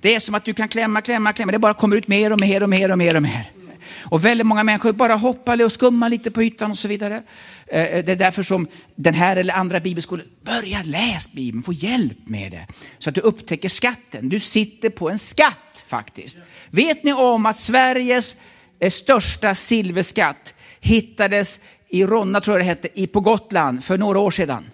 Det 0.00 0.14
är 0.14 0.20
som 0.20 0.34
att 0.34 0.44
du 0.44 0.54
kan 0.54 0.68
klämma, 0.68 1.00
klämma, 1.00 1.32
klämma. 1.32 1.52
Det 1.52 1.58
bara 1.58 1.74
kommer 1.74 1.96
ut 1.96 2.08
mer 2.08 2.32
och 2.32 2.40
mer 2.40 2.62
och 2.62 2.68
mer 2.68 2.90
och 2.90 2.98
mer 2.98 3.14
och 3.14 3.22
mer. 3.22 3.52
Och 4.00 4.24
väldigt 4.24 4.46
många 4.46 4.64
människor 4.64 4.92
bara 4.92 5.14
hoppar 5.14 5.64
och 5.64 5.72
skummar 5.72 6.08
lite 6.08 6.30
på 6.30 6.42
ytan 6.42 6.70
och 6.70 6.78
så 6.78 6.88
vidare. 6.88 7.22
Eh, 7.66 7.82
eh, 7.82 8.04
det 8.04 8.12
är 8.12 8.16
därför 8.16 8.42
som 8.42 8.68
den 8.94 9.14
här 9.14 9.36
eller 9.36 9.54
andra 9.54 9.80
bibelskolor, 9.80 10.26
börja 10.42 10.82
läs 10.82 11.32
Bibeln, 11.32 11.62
få 11.62 11.72
hjälp 11.72 12.18
med 12.28 12.52
det. 12.52 12.66
Så 12.98 13.08
att 13.08 13.14
du 13.14 13.20
upptäcker 13.20 13.68
skatten. 13.68 14.28
Du 14.28 14.40
sitter 14.40 14.90
på 14.90 15.10
en 15.10 15.18
skatt 15.18 15.84
faktiskt. 15.88 16.38
Vet 16.70 17.04
ni 17.04 17.12
om 17.12 17.46
att 17.46 17.58
Sveriges 17.58 18.36
eh, 18.78 18.90
största 18.90 19.54
silverskatt 19.54 20.54
hittades 20.80 21.60
i 21.88 22.04
Ronna, 22.04 22.40
tror 22.40 22.56
jag 22.56 22.66
det 22.66 22.68
hette, 22.68 23.06
på 23.06 23.20
Gotland 23.20 23.84
för 23.84 23.98
några 23.98 24.18
år 24.18 24.30
sedan. 24.30 24.64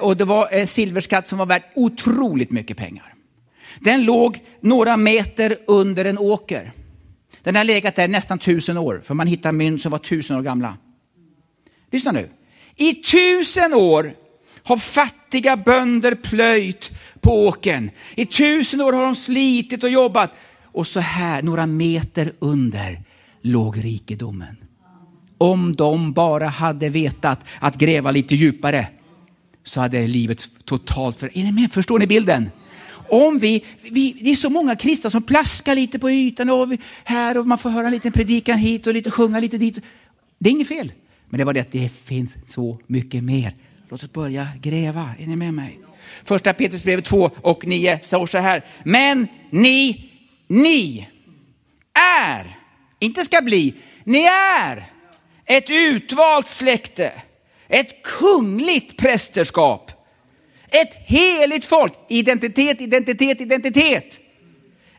Och 0.00 0.16
det 0.16 0.24
var 0.24 0.48
en 0.52 0.66
silverskatt 0.66 1.26
som 1.26 1.38
var 1.38 1.46
värd 1.46 1.62
otroligt 1.74 2.50
mycket 2.50 2.76
pengar. 2.76 3.14
Den 3.80 4.04
låg 4.04 4.42
några 4.60 4.96
meter 4.96 5.58
under 5.66 6.04
en 6.04 6.18
åker. 6.18 6.72
Den 7.44 7.56
har 7.56 7.64
legat 7.64 7.96
där 7.96 8.08
nästan 8.08 8.38
tusen 8.38 8.76
år, 8.76 9.02
för 9.04 9.14
man 9.14 9.26
hittar 9.26 9.52
mynt 9.52 9.82
som 9.82 9.92
var 9.92 9.98
tusen 9.98 10.36
år 10.36 10.42
gamla. 10.42 10.76
Lyssna 11.90 12.12
nu. 12.12 12.28
I 12.76 12.94
tusen 12.94 13.74
år 13.74 14.14
har 14.62 14.76
fattiga 14.76 15.56
bönder 15.56 16.14
plöjt 16.14 16.90
på 17.20 17.46
åkern. 17.46 17.90
I 18.14 18.26
tusen 18.26 18.80
år 18.80 18.92
har 18.92 19.02
de 19.02 19.16
slitit 19.16 19.84
och 19.84 19.90
jobbat. 19.90 20.30
Och 20.62 20.86
så 20.86 21.00
här, 21.00 21.42
några 21.42 21.66
meter 21.66 22.32
under, 22.38 23.02
låg 23.40 23.84
rikedomen. 23.84 24.56
Om 25.38 25.76
de 25.76 26.12
bara 26.12 26.48
hade 26.48 26.88
vetat 26.88 27.40
att 27.60 27.76
gräva 27.76 28.10
lite 28.10 28.34
djupare 28.34 28.86
så 29.64 29.80
hade 29.80 30.06
livet 30.06 30.48
totalt 30.64 31.16
för... 31.16 31.38
Är 31.38 31.44
ni 31.44 31.52
med? 31.52 31.72
Förstår 31.72 31.98
ni 31.98 32.06
bilden? 32.06 32.50
Om 33.08 33.38
vi, 33.38 33.64
vi, 33.82 34.16
det 34.20 34.30
är 34.30 34.34
så 34.34 34.50
många 34.50 34.76
kristna 34.76 35.10
som 35.10 35.22
plaskar 35.22 35.74
lite 35.74 35.98
på 35.98 36.10
ytan 36.10 36.50
och 36.50 36.72
vi, 36.72 36.78
här 37.04 37.38
och 37.38 37.46
man 37.46 37.58
får 37.58 37.70
höra 37.70 37.86
en 37.86 37.92
liten 37.92 38.12
predikan 38.12 38.58
hit 38.58 38.86
och 38.86 38.94
lite 38.94 39.10
sjunga 39.10 39.40
lite 39.40 39.58
dit. 39.58 39.78
Det 40.38 40.48
är 40.48 40.52
inget 40.52 40.68
fel. 40.68 40.92
Men 41.28 41.38
det 41.38 41.44
var 41.44 41.52
det 41.52 41.60
att 41.60 41.72
det 41.72 41.88
finns 42.04 42.36
så 42.48 42.78
mycket 42.86 43.24
mer. 43.24 43.54
Låt 43.88 44.02
oss 44.02 44.12
börja 44.12 44.48
gräva. 44.62 45.10
Är 45.18 45.26
ni 45.26 45.36
med 45.36 45.54
mig? 45.54 45.80
Första 46.24 46.52
Petrusbrevet 46.52 47.04
2 47.04 47.30
och 47.42 47.66
9 47.66 47.98
står 48.02 48.26
så 48.26 48.38
här. 48.38 48.64
Men 48.84 49.28
ni, 49.50 50.10
ni 50.46 51.08
är, 52.20 52.58
inte 52.98 53.24
ska 53.24 53.42
bli, 53.42 53.74
ni 54.04 54.24
är 54.60 54.90
ett 55.44 55.70
utvalt 55.70 56.48
släkte, 56.48 57.12
ett 57.68 58.02
kungligt 58.02 58.96
prästerskap 58.96 59.93
ett 60.74 60.94
heligt 61.06 61.64
folk. 61.64 61.92
Identitet, 62.08 62.80
identitet, 62.80 63.40
identitet. 63.40 64.18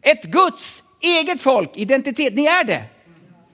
Ett 0.01 0.23
Guds 0.23 0.83
eget 1.01 1.41
folk. 1.41 1.71
Identitet. 1.75 2.35
Ni 2.35 2.45
är 2.45 2.63
det. 2.63 2.83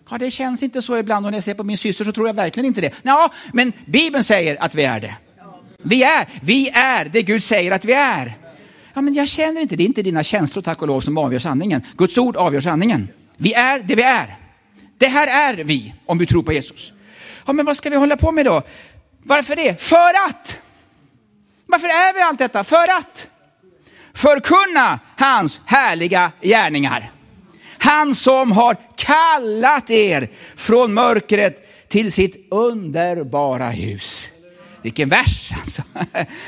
Ja, 0.09 0.17
det 0.17 0.31
känns 0.31 0.63
inte 0.63 0.81
så 0.81 0.97
ibland 0.97 1.25
och 1.25 1.31
när 1.31 1.37
jag 1.37 1.43
ser 1.43 1.53
på 1.53 1.63
min 1.63 1.77
syster 1.77 2.05
så 2.05 2.11
tror 2.11 2.27
jag 2.27 2.33
verkligen 2.33 2.65
inte 2.65 2.81
det. 2.81 2.93
Ja, 3.01 3.31
men 3.53 3.73
Bibeln 3.85 4.23
säger 4.23 4.63
att 4.63 4.75
vi 4.75 4.83
är 4.83 4.99
det. 4.99 5.15
Vi 5.83 6.03
är, 6.03 6.27
vi 6.41 6.69
är 6.69 7.05
det 7.05 7.21
Gud 7.21 7.43
säger 7.43 7.71
att 7.71 7.85
vi 7.85 7.93
är. 7.93 8.37
Ja, 8.93 9.01
men 9.01 9.13
jag 9.13 9.27
känner 9.27 9.61
inte, 9.61 9.75
det 9.75 9.83
är 9.83 9.85
inte 9.85 10.01
dina 10.01 10.23
känslor 10.23 10.61
tack 10.61 10.81
och 10.81 10.87
lov 10.87 11.01
som 11.01 11.17
avgör 11.17 11.39
sanningen. 11.39 11.81
Guds 11.97 12.17
ord 12.17 12.37
avgör 12.37 12.61
sanningen. 12.61 13.07
Vi 13.37 13.53
är 13.53 13.79
det 13.79 13.95
vi 13.95 14.01
är. 14.01 14.37
Det 14.97 15.07
här 15.07 15.27
är 15.27 15.63
vi 15.63 15.93
om 16.05 16.17
vi 16.17 16.25
tror 16.25 16.43
på 16.43 16.53
Jesus. 16.53 16.93
Ja, 17.45 17.53
men 17.53 17.65
vad 17.65 17.77
ska 17.77 17.89
vi 17.89 17.95
hålla 17.95 18.17
på 18.17 18.31
med 18.31 18.45
då? 18.45 18.61
Varför 19.23 19.55
det? 19.55 19.81
För 19.81 20.27
att 20.29 20.57
varför 21.71 21.87
är 21.87 22.13
vi 22.13 22.21
allt 22.21 22.39
detta? 22.39 22.63
För 22.63 22.97
att 22.97 23.27
förkunna 24.13 24.99
hans 25.17 25.61
härliga 25.65 26.31
gärningar. 26.41 27.11
Han 27.77 28.15
som 28.15 28.51
har 28.51 28.77
kallat 28.95 29.89
er 29.89 30.29
från 30.55 30.93
mörkret 30.93 31.89
till 31.89 32.11
sitt 32.11 32.47
underbara 32.51 33.75
ljus. 33.75 34.27
Vilken 34.81 35.09
vers 35.09 35.51
alltså. 35.61 35.81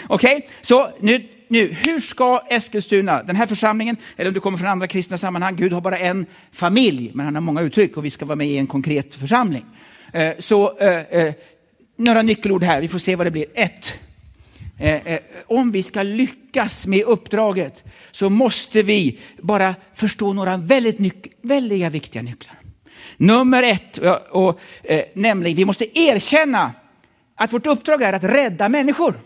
Okej, 0.07 0.35
okay? 0.35 0.41
så 0.61 0.89
nu, 0.99 1.29
nu, 1.47 1.73
hur 1.73 1.99
ska 1.99 2.41
Eskilstuna, 2.49 3.23
den 3.23 3.35
här 3.35 3.47
församlingen, 3.47 3.97
eller 4.17 4.27
om 4.27 4.33
du 4.33 4.39
kommer 4.39 4.57
från 4.57 4.67
andra 4.67 4.87
kristna 4.87 5.17
sammanhang, 5.17 5.55
Gud 5.55 5.73
har 5.73 5.81
bara 5.81 5.97
en 5.97 6.25
familj, 6.51 7.11
men 7.13 7.25
han 7.25 7.35
har 7.35 7.41
många 7.41 7.61
uttryck 7.61 7.97
och 7.97 8.05
vi 8.05 8.11
ska 8.11 8.25
vara 8.25 8.35
med 8.35 8.47
i 8.47 8.57
en 8.57 8.67
konkret 8.67 9.15
församling. 9.15 9.65
Eh, 10.13 10.31
så 10.39 10.77
eh, 10.77 10.97
eh, 10.97 11.33
några 11.95 12.21
nyckelord 12.21 12.63
här, 12.63 12.81
vi 12.81 12.87
får 12.87 12.99
se 12.99 13.15
vad 13.15 13.27
det 13.27 13.31
blir. 13.31 13.45
Ett, 13.53 13.97
Eh, 14.79 15.07
eh, 15.07 15.19
om 15.47 15.71
vi 15.71 15.83
ska 15.83 16.03
lyckas 16.03 16.85
med 16.85 17.03
uppdraget 17.03 17.83
så 18.11 18.29
måste 18.29 18.81
vi 18.83 19.19
bara 19.41 19.75
förstå 19.95 20.33
några 20.33 20.57
väldigt 20.57 20.99
nyc- 20.99 21.89
viktiga 21.89 22.21
nycklar. 22.21 22.59
Nummer 23.17 23.63
ett, 23.63 23.97
och, 23.97 24.47
och, 24.47 24.59
eh, 24.83 25.03
nämligen 25.13 25.55
vi 25.57 25.65
måste 25.65 25.99
erkänna 25.99 26.71
att 27.35 27.53
vårt 27.53 27.67
uppdrag 27.67 28.01
är 28.01 28.13
att 28.13 28.23
rädda 28.23 28.69
människor. 28.69 29.21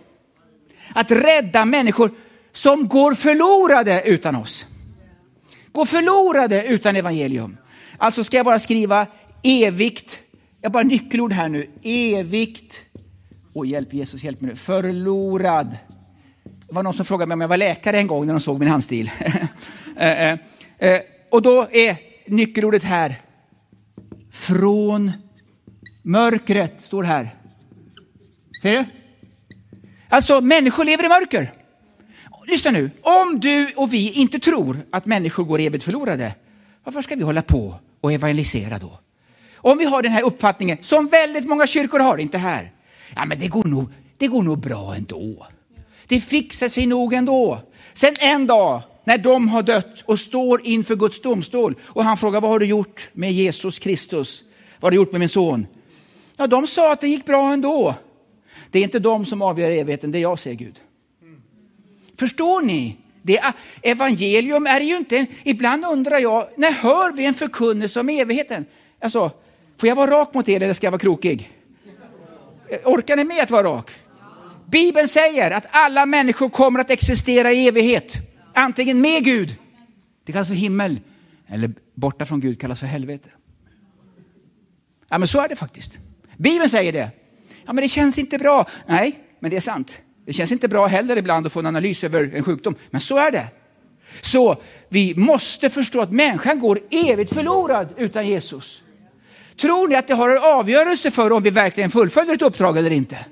Att 0.94 1.12
rädda 1.12 1.66
människor 1.66 2.12
som 2.54 2.88
går 2.88 3.14
förlorade 3.14 4.02
utan 4.06 4.36
oss. 4.36 4.66
Går 5.72 5.86
förlorade 5.86 6.66
utan 6.66 6.96
evangelium. 6.96 7.58
Alltså 7.98 8.24
ska 8.24 8.38
jag 8.38 8.46
bara 8.46 8.60
skriva 8.60 9.08
evigt, 9.44 10.20
jag 10.62 10.72
bara 10.72 10.84
nyckelord 10.84 11.34
här 11.34 11.50
nu, 11.50 11.70
evigt, 11.84 12.82
och 13.58 13.66
hjälp 13.66 13.94
Jesus, 13.94 14.24
hjälp 14.24 14.42
mig 14.42 14.50
nu, 14.50 14.56
förlorad. 14.56 15.78
Det 16.44 16.76
var 16.76 16.84
någon 16.84 16.94
som 16.94 17.06
frågade 17.06 17.28
mig 17.28 17.36
om 17.36 17.42
jag 17.42 17.48
var 17.48 17.58
läkare 17.58 17.98
en 17.98 18.08
gång 18.08 18.26
när 18.26 18.34
de 18.34 18.40
såg 18.40 18.60
min 18.60 18.70
handstil. 18.70 19.12
Eh, 20.00 20.32
eh, 20.32 20.40
eh, 20.78 21.02
och 21.32 21.42
då 21.42 21.68
är 21.72 21.98
nyckelordet 22.28 22.84
här, 22.84 23.22
från 24.32 25.12
mörkret, 26.02 26.74
står 26.84 27.04
här. 27.04 27.36
Ser 28.62 28.72
du? 28.72 28.86
Alltså, 30.10 30.42
människor 30.42 30.86
lever 30.86 31.06
i 31.06 31.10
mörker. 31.10 31.54
Lyssna 32.48 32.72
nu, 32.72 32.92
om 33.02 33.40
du 33.40 33.74
och 33.76 33.94
vi 33.94 34.12
inte 34.12 34.40
tror 34.40 34.86
att 34.92 35.06
människor 35.06 35.44
går 35.44 35.60
evigt 35.60 35.84
förlorade, 35.84 36.36
varför 36.84 37.02
ska 37.02 37.16
vi 37.16 37.24
hålla 37.24 37.42
på 37.42 37.76
och 38.02 38.14
evangelisera 38.14 38.78
då? 38.80 39.00
Om 39.56 39.78
vi 39.78 39.86
har 39.86 40.02
den 40.02 40.12
här 40.12 40.24
uppfattningen, 40.24 40.78
som 40.82 41.08
väldigt 41.08 41.48
många 41.48 41.68
kyrkor 41.68 42.00
har, 42.00 42.18
inte 42.18 42.38
här. 42.38 42.72
Ja, 43.16 43.26
men 43.26 43.40
det 43.40 43.48
går 43.48 43.64
nog, 43.64 43.90
det 44.18 44.28
går 44.28 44.44
nog 44.44 44.60
bra 44.60 44.96
ändå. 44.96 45.48
Det 46.08 46.22
fixar 46.22 46.68
sig 46.68 46.86
nog 46.86 47.14
ändå. 47.14 47.60
Sen 47.94 48.16
en 48.20 48.48
dag, 48.48 48.82
när 49.04 49.18
de 49.18 49.48
har 49.48 49.64
dött 49.64 50.04
och 50.06 50.20
står 50.20 50.68
inför 50.68 50.96
Guds 50.96 51.22
domstol 51.22 51.76
och 51.82 52.04
han 52.04 52.18
frågar, 52.18 52.42
vad 52.42 52.52
har 52.52 52.60
du 52.60 52.66
gjort 52.66 53.10
med 53.14 53.32
Jesus 53.32 53.80
Kristus? 53.80 54.44
Vad 54.80 54.84
har 54.84 54.92
du 54.92 54.96
gjort 54.96 55.12
med 55.12 55.20
min 55.20 55.30
son? 55.30 55.68
Ja, 56.38 56.48
de 56.48 56.68
sa 56.68 56.92
att 56.92 57.02
det 57.02 57.08
gick 57.08 57.26
bra 57.26 57.54
ändå. 57.54 57.96
Det 58.72 58.80
är 58.80 58.84
inte 58.84 59.00
de 59.00 59.26
som 59.26 59.42
avgör 59.42 59.72
evigheten, 59.72 60.12
det 60.12 60.18
är 60.18 60.22
jag, 60.22 60.40
säger 60.40 60.56
Gud. 60.56 60.82
Förstår 62.20 62.62
ni? 62.62 62.98
Det 63.22 63.38
är, 63.38 63.54
evangelium 63.82 64.68
är 64.68 64.82
ju 64.82 64.98
inte, 64.98 65.26
ibland 65.44 65.86
undrar 65.86 66.20
jag, 66.20 66.48
när 66.58 66.72
hör 66.72 67.12
vi 67.12 67.26
en 67.26 67.34
förkunnelse 67.34 68.00
om 68.00 68.10
evigheten? 68.10 68.66
Alltså, 69.00 69.32
får 69.78 69.90
jag 69.90 69.96
vara 69.96 70.12
rak 70.12 70.34
mot 70.34 70.50
er 70.50 70.64
eller 70.64 70.74
ska 70.74 70.86
jag 70.86 70.92
vara 70.92 71.00
krokig? 71.00 71.52
Eh, 72.70 72.80
orkar 72.86 73.16
ni 73.16 73.24
med 73.24 73.44
att 73.44 73.52
vara 73.52 73.68
rak? 73.68 73.92
Bibeln 74.66 75.08
säger 75.08 75.52
att 75.52 75.66
alla 75.72 76.06
människor 76.06 76.50
kommer 76.50 76.80
att 76.80 76.92
existera 76.92 77.52
i 77.52 77.68
evighet. 77.68 78.18
Antingen 78.54 79.02
med 79.02 79.24
Gud, 79.24 79.56
det 80.26 80.32
kallas 80.32 80.48
för 80.48 80.56
himmel, 80.56 81.00
eller 81.48 81.72
borta 81.94 82.26
från 82.26 82.40
Gud 82.40 82.62
kallas 82.62 82.80
för 82.80 82.88
helvete. 82.88 83.30
Ja, 85.10 85.18
men 85.18 85.28
så 85.28 85.42
är 85.42 85.50
det 85.50 85.56
faktiskt. 85.56 86.00
Bibeln 86.38 86.70
säger 86.70 86.94
det. 86.94 87.12
Ja, 87.66 87.74
men 87.74 87.82
det 87.82 87.88
känns 87.88 88.18
inte 88.18 88.38
bra. 88.38 88.66
Nej, 88.86 89.20
men 89.40 89.52
det 89.52 89.58
är 89.58 89.62
sant. 89.62 89.98
Det 90.26 90.34
känns 90.34 90.52
inte 90.52 90.68
bra 90.68 90.88
heller 90.88 91.18
ibland 91.18 91.46
att 91.46 91.54
få 91.54 91.60
en 91.60 91.66
analys 91.66 92.04
över 92.04 92.32
en 92.36 92.44
sjukdom, 92.44 92.76
men 92.90 93.02
så 93.02 93.18
är 93.18 93.32
det. 93.32 93.48
Så 94.22 94.62
vi 94.90 95.16
måste 95.16 95.70
förstå 95.70 96.02
att 96.02 96.12
människan 96.12 96.60
går 96.60 96.80
evigt 96.92 97.34
förlorad 97.34 97.94
utan 97.98 98.28
Jesus. 98.28 98.82
Tror 99.58 99.88
ni 99.88 99.96
att 99.96 100.08
det 100.08 100.14
har 100.14 100.30
en 100.30 100.44
avgörelse 100.44 101.12
för 101.12 101.32
om 101.32 101.44
vi 101.44 101.50
verkligen 101.50 101.92
fullföljer 101.92 102.36
ett 102.36 102.42
uppdrag 102.42 102.78
eller 102.78 102.92
inte? 102.92 103.26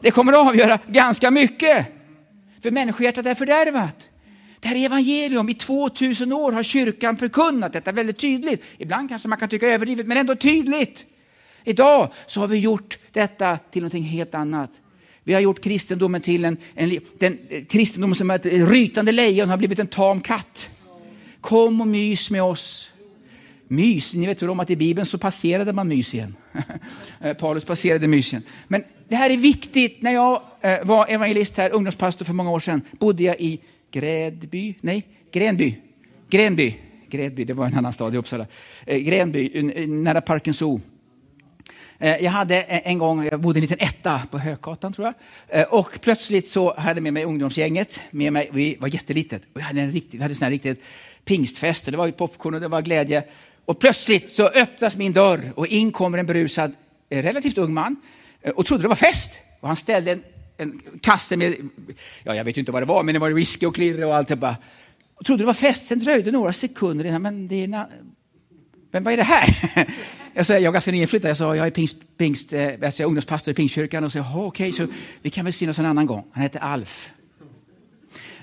Det 0.00 0.10
kommer 0.10 0.32
att 0.32 0.48
avgöra 0.48 0.78
ganska 0.86 1.30
mycket. 1.30 1.86
För 2.62 2.70
människohjärtat 2.70 3.26
är 3.26 3.34
fördärvat. 3.34 4.08
Det 4.60 4.68
här 4.68 4.76
är 4.76 4.86
evangelium. 4.86 5.48
I 5.48 5.54
2000 5.54 6.32
år 6.32 6.52
har 6.52 6.62
kyrkan 6.62 7.16
förkunnat 7.16 7.72
detta 7.72 7.92
väldigt 7.92 8.18
tydligt. 8.18 8.62
Ibland 8.78 9.08
kanske 9.08 9.28
man 9.28 9.38
kan 9.38 9.48
tycka 9.48 9.68
överdrivet, 9.68 10.06
men 10.06 10.16
ändå 10.16 10.36
tydligt. 10.36 11.06
Idag 11.64 12.12
så 12.26 12.40
har 12.40 12.46
vi 12.46 12.58
gjort 12.58 12.98
detta 13.12 13.58
till 13.70 13.82
någonting 13.82 14.02
helt 14.02 14.34
annat. 14.34 14.70
Vi 15.24 15.34
har 15.34 15.40
gjort 15.40 15.64
kristendomen 15.64 16.20
till 16.20 16.44
en, 16.44 16.56
en 16.74 16.98
den, 17.18 17.38
kristendomen 17.68 18.14
som 18.14 18.30
ett 18.30 18.46
rytande 18.46 19.12
lejon 19.12 19.48
har 19.48 19.56
blivit 19.56 19.78
en 19.78 19.86
tam 19.86 20.20
katt. 20.20 20.68
Kom 21.40 21.80
och 21.80 21.86
mys 21.86 22.30
med 22.30 22.42
oss. 22.42 22.90
Mys, 23.68 24.14
ni 24.14 24.26
vet 24.26 24.42
väl 24.42 24.50
om 24.50 24.60
att 24.60 24.70
i 24.70 24.76
Bibeln 24.76 25.06
så 25.06 25.18
passerade 25.18 25.72
man 25.72 25.88
mys 25.88 26.14
igen. 26.14 26.36
Eh, 27.20 27.34
Paulus 27.34 27.64
passerade 27.64 28.08
mys 28.08 28.32
igen. 28.32 28.42
Men 28.68 28.84
det 29.08 29.16
här 29.16 29.30
är 29.30 29.36
viktigt. 29.36 30.02
När 30.02 30.12
jag 30.12 30.42
eh, 30.60 30.84
var 30.84 31.06
evangelist 31.08 31.56
här, 31.56 31.70
ungdomspastor 31.70 32.24
för 32.24 32.32
många 32.32 32.50
år 32.50 32.60
sedan, 32.60 32.82
bodde 32.98 33.22
jag 33.22 33.40
i 33.40 33.60
Grädby, 33.90 34.74
nej, 34.80 35.06
Gränby. 35.32 35.74
Gränby, 36.28 36.74
Grädby, 37.10 37.44
det 37.44 37.54
var 37.54 37.66
en 37.66 37.74
annan 37.74 37.92
stad 37.92 38.14
i 38.14 38.18
Uppsala. 38.18 38.46
Eh, 38.86 38.98
Gränby, 38.98 39.62
nära 39.86 40.20
Parken 40.20 40.54
Zoo. 40.54 40.80
Jag 41.98 42.30
hade 42.30 42.62
en 42.62 42.98
gång, 42.98 43.24
jag 43.24 43.40
bodde 43.40 43.58
i 43.58 43.60
en 43.60 43.68
liten 43.68 43.86
etta 43.88 44.22
på 44.30 44.38
Hökatan 44.38 44.92
tror 44.92 45.12
jag. 45.50 45.74
Och 45.74 45.98
plötsligt 46.00 46.48
så 46.48 46.74
hade 46.74 46.98
jag 46.98 47.02
med 47.02 47.12
mig 47.12 47.24
ungdomsgänget. 47.24 48.00
Med 48.10 48.32
mig, 48.32 48.50
vi 48.52 48.76
var 48.80 48.88
jättelitet. 48.88 49.42
Och 49.52 49.60
jag 49.60 49.64
hade 49.64 49.80
en 49.80 49.92
riktigt, 49.92 50.14
vi 50.14 50.22
hade 50.22 50.44
en 50.44 50.50
riktigt 50.50 50.82
pingstfest. 51.24 51.84
Det 51.84 51.96
var 51.96 52.10
popcorn 52.10 52.54
och 52.54 52.60
det 52.60 52.68
var 52.68 52.82
glädje. 52.82 53.24
Och 53.66 53.78
plötsligt 53.78 54.30
så 54.30 54.48
öppnas 54.48 54.96
min 54.96 55.12
dörr 55.12 55.52
och 55.56 55.66
in 55.66 55.92
kommer 55.92 56.18
en 56.18 56.26
berusad, 56.26 56.72
eh, 57.08 57.22
relativt 57.22 57.58
ung 57.58 57.74
man. 57.74 57.96
Eh, 58.42 58.50
och 58.50 58.66
trodde 58.66 58.82
det 58.82 58.88
var 58.88 58.96
fest. 58.96 59.30
Och 59.60 59.68
han 59.68 59.76
ställde 59.76 60.12
en, 60.12 60.22
en 60.56 60.82
kasse 61.00 61.36
med, 61.36 61.56
ja 62.22 62.34
jag 62.34 62.44
vet 62.44 62.56
inte 62.56 62.72
vad 62.72 62.82
det 62.82 62.86
var, 62.86 63.02
men 63.02 63.12
det 63.12 63.18
var 63.18 63.30
whisky 63.30 63.66
och 63.66 63.74
klirr 63.74 64.04
och 64.04 64.16
allt. 64.16 64.30
Och 65.14 65.26
trodde 65.26 65.42
det 65.42 65.46
var 65.46 65.54
fest. 65.54 65.86
Sen 65.86 65.98
dröjde 65.98 66.30
några 66.30 66.52
sekunder 66.52 67.04
innan, 67.04 67.22
men 67.22 67.48
det 67.48 67.64
är 67.64 67.86
men 68.90 69.04
vad 69.04 69.12
är 69.12 69.16
det 69.16 69.22
här? 69.22 69.56
Jag, 70.34 70.46
sa, 70.46 70.52
jag 70.52 70.62
var 70.62 70.72
ganska 70.72 70.90
nyinflyttad, 70.90 71.30
jag 71.30 71.36
sa 71.36 71.56
jag 71.56 71.66
är 71.66 71.70
pingst, 71.70 71.96
pingst, 72.16 72.52
eh, 72.52 72.66
alltså 72.66 72.82
jag 72.82 73.00
är 73.00 73.04
ungdomspastor 73.06 73.52
i 73.52 73.54
Pingstkyrkan 73.54 74.04
och 74.04 74.12
sa 74.12 74.20
okej, 74.20 74.46
okay, 74.46 74.72
så 74.72 74.92
vi 75.22 75.30
kan 75.30 75.44
väl 75.44 75.54
synas 75.54 75.78
en 75.78 75.86
annan 75.86 76.06
gång. 76.06 76.24
Han 76.32 76.42
hette 76.42 76.58
Alf. 76.58 77.10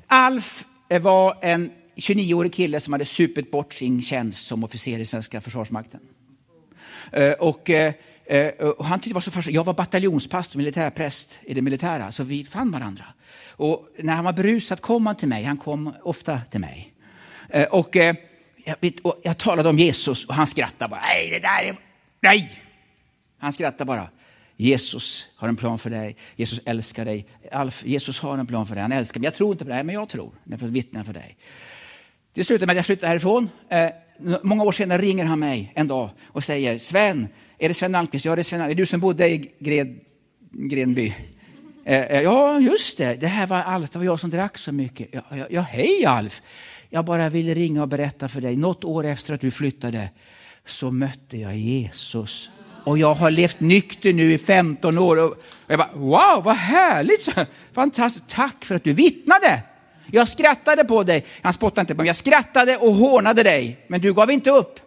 Alf 0.08 0.65
var 1.01 1.38
en 1.42 1.72
29-årig 1.96 2.54
kille 2.54 2.80
som 2.80 2.94
hade 2.94 3.06
supit 3.06 3.52
bort 3.52 3.74
sin 3.74 4.02
tjänst 4.02 4.48
som 4.48 4.64
officer 4.64 5.00
i 5.00 5.06
svenska 5.06 5.42
försvarsmakten. 5.42 6.00
Eh, 7.12 7.32
och, 7.32 7.70
eh, 7.70 7.94
eh, 8.26 8.48
och 8.48 8.86
han 8.86 9.00
tyckte 9.00 9.10
det 9.10 9.14
var 9.14 9.22
så 9.22 9.32
fascinerande. 9.32 9.60
Jag 9.60 9.64
var 9.64 9.74
bataljonspastor, 9.74 10.58
militärpräst 10.58 11.40
i 11.42 11.54
det 11.54 11.62
militära, 11.62 12.12
så 12.12 12.24
vi 12.24 12.46
fann 12.46 12.72
varandra. 12.72 13.06
Och 13.50 13.88
när 14.00 14.16
han 14.16 14.26
var 14.26 14.34
berusad 14.34 14.82
kom 14.82 15.06
han 15.06 15.16
till 15.16 15.28
mig, 15.28 15.44
han 15.44 15.58
kom 15.58 15.94
ofta 16.04 16.42
till 16.52 16.60
mig. 16.60 16.94
Och 17.70 17.96
jag, 18.66 18.76
vet, 18.80 18.96
jag 19.24 19.38
talade 19.38 19.70
om 19.70 19.80
Jesus 19.80 20.26
och 20.26 20.36
han 20.36 20.48
skrattade 20.48 20.90
bara. 20.90 21.02
Nej, 21.02 21.30
det 21.30 21.40
där 21.40 21.64
är... 21.64 21.80
Nej! 22.20 22.62
Han 23.38 23.54
skrattade 23.54 23.86
bara. 23.86 24.10
Jesus 24.58 25.26
har 25.36 25.48
en 25.48 25.56
plan 25.56 25.80
för 25.80 25.90
dig. 25.90 26.16
Jesus 26.36 26.60
älskar 26.66 27.06
dig. 27.06 27.28
Alf, 27.52 27.84
Jesus 27.86 28.20
har 28.20 28.38
en 28.38 28.48
plan 28.48 28.68
för 28.68 28.76
dig. 28.76 28.82
Han 28.82 28.92
älskar 28.92 29.20
mig. 29.20 29.28
Jag 29.28 29.34
tror 29.34 29.52
inte 29.52 29.66
på 29.66 29.70
det 29.70 29.76
här, 29.76 29.84
men 29.84 29.96
jag 29.96 30.10
tror. 30.10 30.32
Jag 30.44 30.60
får 30.60 30.68
vittna 30.68 31.04
för 31.04 31.14
dig. 31.14 31.38
Det 32.34 32.44
slutade 32.44 32.66
med 32.66 32.74
att 32.74 32.78
jag 32.78 32.86
flyttade 32.86 33.08
härifrån. 33.08 33.50
Eh, 33.70 33.90
många 34.44 34.63
år 34.63 34.72
senare 34.72 35.02
ringer 35.02 35.25
han 35.25 35.40
mig 35.40 35.72
en 35.75 35.88
dag 35.88 36.10
och 36.25 36.44
säger 36.44 36.78
Sven, 36.78 37.28
är 37.58 37.68
det 37.68 37.74
Sven 37.74 37.96
Almqvist? 37.96 38.25
Ja, 38.25 38.36
det 38.36 38.42
är 38.42 38.44
Sven. 38.44 38.62
Är 38.62 38.68
det 38.68 38.74
du 38.74 38.86
som 38.86 39.00
bodde 39.00 39.30
i 39.30 39.52
Gred, 39.60 40.00
Grenby? 40.52 41.13
Eh, 41.86 42.02
eh, 42.02 42.22
ja, 42.22 42.60
just 42.60 42.98
det. 42.98 43.16
Det 43.16 43.28
här 43.28 43.48
var 43.48 43.62
Alf. 43.62 43.90
Det 43.90 44.00
var 44.00 44.06
jag 44.06 44.20
som 44.20 44.30
drack 44.30 44.58
så 44.58 44.72
mycket. 44.72 45.08
Ja, 45.12 45.22
ja, 45.32 45.46
ja 45.50 45.62
hej 45.62 46.06
Alf. 46.06 46.42
Jag 46.90 47.06
bara 47.06 47.30
ville 47.30 47.54
ringa 47.54 47.82
och 47.82 47.88
berätta 47.88 48.30
för 48.30 48.42
dig. 48.42 48.58
Något 48.58 48.84
år 48.84 49.06
efter 49.06 49.34
att 49.34 49.42
du 49.42 49.52
flyttade 49.52 50.10
så 50.66 50.92
mötte 50.92 51.38
jag 51.38 51.58
Jesus. 51.58 52.50
Och 52.86 52.98
jag 52.98 53.13
har 53.13 53.32
levt 53.32 53.60
nykter 53.60 54.13
nu 54.13 54.34
i 54.34 54.38
15 54.38 54.98
år. 54.98 55.18
Och 55.18 55.44
jag 55.68 55.80
bara, 55.80 55.92
wow, 55.94 56.44
vad 56.44 56.56
härligt! 56.56 57.30
Fantastiskt, 57.74 58.28
tack 58.30 58.66
för 58.66 58.75
att 58.75 58.84
du 58.84 58.94
vittnade. 58.94 59.62
Jag 60.12 60.29
skrattade 60.29 60.83
på 60.83 61.03
dig. 61.03 61.25
Han 61.41 61.53
spottade 61.53 61.81
inte 61.81 61.95
på 61.95 62.01
mig. 62.01 62.07
Jag 62.07 62.15
skrattade 62.15 62.77
och 62.77 62.93
hånade 62.93 63.43
dig. 63.43 63.77
Men 63.88 64.01
du 64.01 64.13
gav 64.13 64.31
inte 64.31 64.51
upp. 64.51 64.79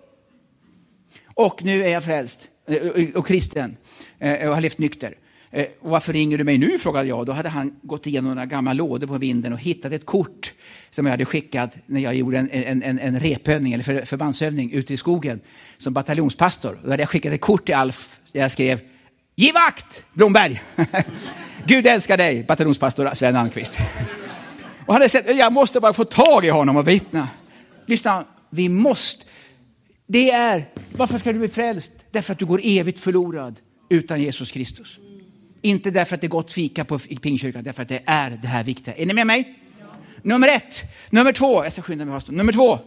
Och 1.34 1.64
nu 1.64 1.84
är 1.84 1.88
jag 1.88 2.04
frälst 2.04 2.40
eh, 2.68 3.08
och 3.14 3.26
kristen 3.26 3.76
eh, 4.18 4.48
och 4.48 4.54
har 4.54 4.60
levt 4.60 4.78
nykter. 4.78 5.14
Och 5.80 5.90
varför 5.90 6.12
ringer 6.12 6.38
du 6.38 6.44
mig 6.44 6.58
nu? 6.58 6.78
frågade 6.78 7.08
jag. 7.08 7.26
Då 7.26 7.32
hade 7.32 7.48
han 7.48 7.76
gått 7.82 8.06
igenom 8.06 8.34
några 8.34 8.46
gamla 8.46 8.72
lådor 8.72 9.06
på 9.06 9.18
vinden 9.18 9.52
och 9.52 9.58
hittat 9.58 9.92
ett 9.92 10.06
kort 10.06 10.52
som 10.90 11.06
jag 11.06 11.10
hade 11.10 11.24
skickat 11.24 11.76
när 11.86 12.00
jag 12.00 12.14
gjorde 12.14 12.38
en, 12.38 12.50
en, 12.50 12.82
en, 12.82 12.98
en 12.98 13.20
repövning 13.20 13.72
eller 13.72 13.84
för, 13.84 14.04
förbandsövning 14.04 14.72
ute 14.72 14.94
i 14.94 14.96
skogen 14.96 15.40
som 15.78 15.92
bataljonspastor. 15.92 16.78
Då 16.84 16.90
hade 16.90 17.02
jag 17.02 17.10
skickat 17.10 17.32
ett 17.32 17.40
kort 17.40 17.66
till 17.66 17.74
Alf 17.74 18.20
där 18.32 18.40
jag 18.40 18.50
skrev 18.50 18.80
Giv 19.34 19.54
vakt 19.54 20.04
Blomberg! 20.12 20.62
Gud 21.66 21.86
älskar 21.86 22.16
dig, 22.16 22.44
bataljonspastor 22.48 23.10
Sven 23.14 23.36
Almqvist. 23.36 23.78
Och 24.86 24.94
han 24.94 25.02
hade 25.02 25.08
sett, 25.08 25.36
jag 25.36 25.52
måste 25.52 25.80
bara 25.80 25.92
få 25.92 26.04
tag 26.04 26.44
i 26.44 26.48
honom 26.48 26.76
och 26.76 26.88
vittna. 26.88 27.28
Lyssna, 27.86 28.24
vi 28.50 28.68
måste. 28.68 29.24
Det 30.06 30.30
är, 30.30 30.68
varför 30.96 31.18
ska 31.18 31.32
du 31.32 31.38
bli 31.38 31.48
frälst? 31.48 31.92
Därför 32.10 32.32
att 32.32 32.38
du 32.38 32.46
går 32.46 32.60
evigt 32.64 33.00
förlorad 33.00 33.60
utan 33.88 34.22
Jesus 34.22 34.50
Kristus. 34.50 34.98
Inte 35.62 35.90
därför 35.90 36.14
att 36.14 36.20
det 36.20 36.26
är 36.26 36.28
gott 36.28 36.52
fika 36.52 36.84
på 36.84 36.98
pingkyrkan, 36.98 37.64
därför 37.64 37.82
att 37.82 37.88
det 37.88 38.02
är 38.06 38.30
det 38.30 38.48
här 38.48 38.64
viktiga. 38.64 38.94
Är 38.94 39.06
ni 39.06 39.14
med 39.14 39.26
mig? 39.26 39.58
Ja. 39.80 39.86
Nummer 40.22 40.48
ett. 40.48 40.82
Nummer 41.10 41.32
två, 41.32 41.64
jag 41.64 41.72
ska 41.72 41.82
skynda 41.82 42.04
mig 42.04 42.14
fast. 42.14 42.28
Nummer 42.28 42.52
två. 42.52 42.78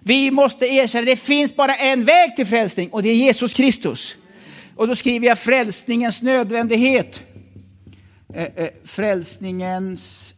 Vi 0.00 0.30
måste 0.30 0.66
erkänna, 0.66 1.00
att 1.00 1.06
det 1.06 1.16
finns 1.16 1.56
bara 1.56 1.74
en 1.74 2.04
väg 2.04 2.36
till 2.36 2.46
frälsning 2.46 2.90
och 2.90 3.02
det 3.02 3.08
är 3.08 3.14
Jesus 3.14 3.52
Kristus. 3.52 4.16
Och 4.76 4.88
då 4.88 4.96
skriver 4.96 5.26
jag 5.26 5.38
frälsningens 5.38 6.22
nödvändighet. 6.22 7.20
Eh, 8.34 8.44
eh, 8.44 8.68
frälsningens, 8.84 10.34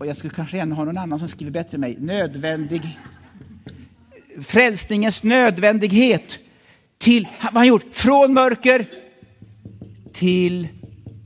och 0.00 0.06
jag 0.06 0.16
skulle 0.16 0.34
kanske 0.34 0.56
gärna 0.56 0.74
ha 0.74 0.84
någon 0.84 0.98
annan 0.98 1.18
som 1.18 1.28
skriver 1.28 1.52
bättre 1.52 1.74
än 1.74 1.80
mig, 1.80 1.96
nödvändig. 1.98 2.98
Frälsningens 4.42 5.22
nödvändighet 5.22 6.38
till, 6.98 7.24
vad 7.24 7.52
har 7.52 7.60
han 7.60 7.66
gjort? 7.66 7.84
Från 7.92 8.32
mörker 8.32 8.86
till 10.12 10.68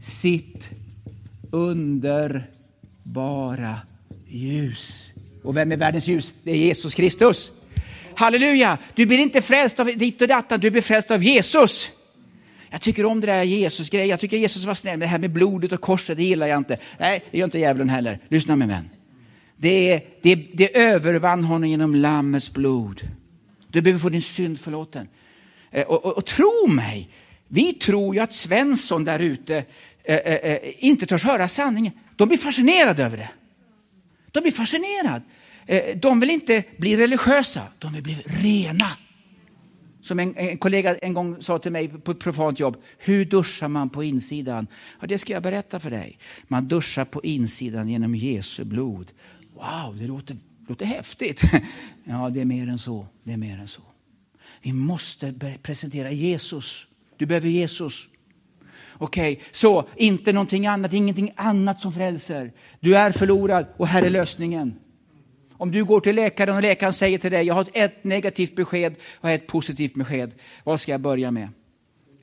sitt 0.04 0.68
underbara 1.50 2.56
ljus. 4.28 5.10
Och 5.42 5.56
vem 5.56 5.72
är 5.72 5.76
världens 5.76 6.06
ljus? 6.06 6.32
Det 6.42 6.50
är 6.50 6.56
Jesus 6.56 6.94
Kristus. 6.94 7.52
Halleluja! 8.14 8.78
Du 8.94 9.06
blir 9.06 9.18
inte 9.18 9.42
frälst 9.42 9.80
av 9.80 9.86
ditt 9.86 10.22
och 10.22 10.28
dattan, 10.28 10.60
du 10.60 10.70
blir 10.70 10.82
frälst 10.82 11.10
av 11.10 11.24
Jesus. 11.24 11.90
Jag 12.74 12.80
tycker 12.80 13.06
om 13.06 13.20
det 13.20 13.26
där 13.26 13.42
Jesus-grejen. 13.42 14.08
Jag 14.08 14.20
tycker 14.20 14.36
Jesus 14.36 14.64
var 14.64 14.74
snäll. 14.74 14.92
Men 14.92 15.00
det 15.00 15.06
här 15.06 15.18
med 15.18 15.30
blodet 15.30 15.72
och 15.72 15.80
korset, 15.80 16.16
det 16.16 16.24
gillar 16.24 16.46
jag 16.46 16.58
inte. 16.58 16.78
Nej, 16.98 17.24
det 17.30 17.38
gör 17.38 17.44
inte 17.44 17.58
djävulen 17.58 17.88
heller. 17.88 18.18
Lyssna 18.28 18.56
med 18.56 18.68
vän. 18.68 18.90
Det, 19.56 20.00
det, 20.22 20.34
det 20.34 20.76
övervann 20.76 21.44
honom 21.44 21.68
genom 21.68 21.94
Lammets 21.94 22.52
blod. 22.52 23.08
Du 23.68 23.80
behöver 23.82 24.00
få 24.00 24.08
din 24.08 24.22
synd 24.22 24.60
förlåten. 24.60 25.08
Eh, 25.70 25.86
och, 25.86 26.04
och, 26.04 26.16
och 26.16 26.26
tro 26.26 26.66
mig, 26.68 27.08
vi 27.48 27.72
tror 27.72 28.14
ju 28.14 28.20
att 28.20 28.32
Svensson 28.32 29.04
där 29.04 29.18
ute 29.18 29.56
eh, 30.04 30.16
eh, 30.16 30.34
eh, 30.34 30.58
inte 30.78 31.06
törs 31.06 31.24
höra 31.24 31.48
sanningen. 31.48 31.92
De 32.16 32.28
blir 32.28 32.38
fascinerade 32.38 33.04
över 33.04 33.16
det. 33.16 33.30
De 34.30 34.40
blir 34.40 34.52
fascinerade. 34.52 35.22
Eh, 35.66 35.96
de 35.96 36.20
vill 36.20 36.30
inte 36.30 36.62
bli 36.76 36.96
religiösa, 36.96 37.62
de 37.78 37.92
vill 37.92 38.02
bli 38.02 38.16
rena. 38.26 38.86
Som 40.04 40.18
en, 40.18 40.34
en, 40.36 40.58
kollega 40.58 40.96
en 40.98 41.14
gång 41.14 41.42
sa 41.42 41.58
till 41.58 41.72
mig 41.72 41.88
på 41.88 42.10
ett 42.10 42.18
profant 42.18 42.60
jobb, 42.60 42.76
hur 42.98 43.24
duschar 43.24 43.68
man 43.68 43.90
på 43.90 44.04
insidan? 44.04 44.66
Ja, 45.00 45.06
det 45.06 45.18
ska 45.18 45.32
jag 45.32 45.42
berätta 45.42 45.80
för 45.80 45.90
dig. 45.90 46.18
Man 46.48 46.68
duschar 46.68 47.04
på 47.04 47.22
insidan 47.22 47.88
genom 47.88 48.14
Jesu 48.14 48.64
blod. 48.64 49.12
Wow, 49.54 49.96
det 49.98 50.06
låter, 50.06 50.36
låter 50.68 50.86
häftigt. 50.86 51.42
Ja, 52.04 52.30
det 52.30 52.40
är 52.40 52.44
mer 52.44 52.68
än 52.68 52.78
så. 52.78 53.06
Det 53.22 53.32
är 53.32 53.36
mer 53.36 53.58
än 53.58 53.68
så. 53.68 53.82
Vi 54.62 54.72
måste 54.72 55.34
presentera 55.62 56.10
Jesus. 56.10 56.86
Du 57.16 57.26
behöver 57.26 57.48
Jesus. 57.48 58.08
Okej, 58.92 59.32
okay, 59.32 59.44
så 59.52 59.88
inte 59.96 60.32
någonting 60.32 60.66
annat, 60.66 60.92
ingenting 60.92 61.32
annat 61.36 61.80
som 61.80 61.92
frälser. 61.92 62.52
Du 62.80 62.96
är 62.96 63.12
förlorad 63.12 63.66
och 63.76 63.88
här 63.88 64.02
är 64.02 64.10
lösningen. 64.10 64.74
Om 65.56 65.70
du 65.70 65.84
går 65.84 66.00
till 66.00 66.16
läkaren 66.16 66.56
och 66.56 66.62
läkaren 66.62 66.92
säger 66.92 67.18
till 67.18 67.30
dig, 67.30 67.46
jag 67.46 67.54
har 67.54 67.66
ett 67.72 68.04
negativt 68.04 68.56
besked 68.56 68.94
och 69.20 69.30
ett 69.30 69.46
positivt 69.46 69.94
besked. 69.94 70.34
Vad 70.64 70.80
ska 70.80 70.92
jag 70.92 71.00
börja 71.00 71.30
med? 71.30 71.48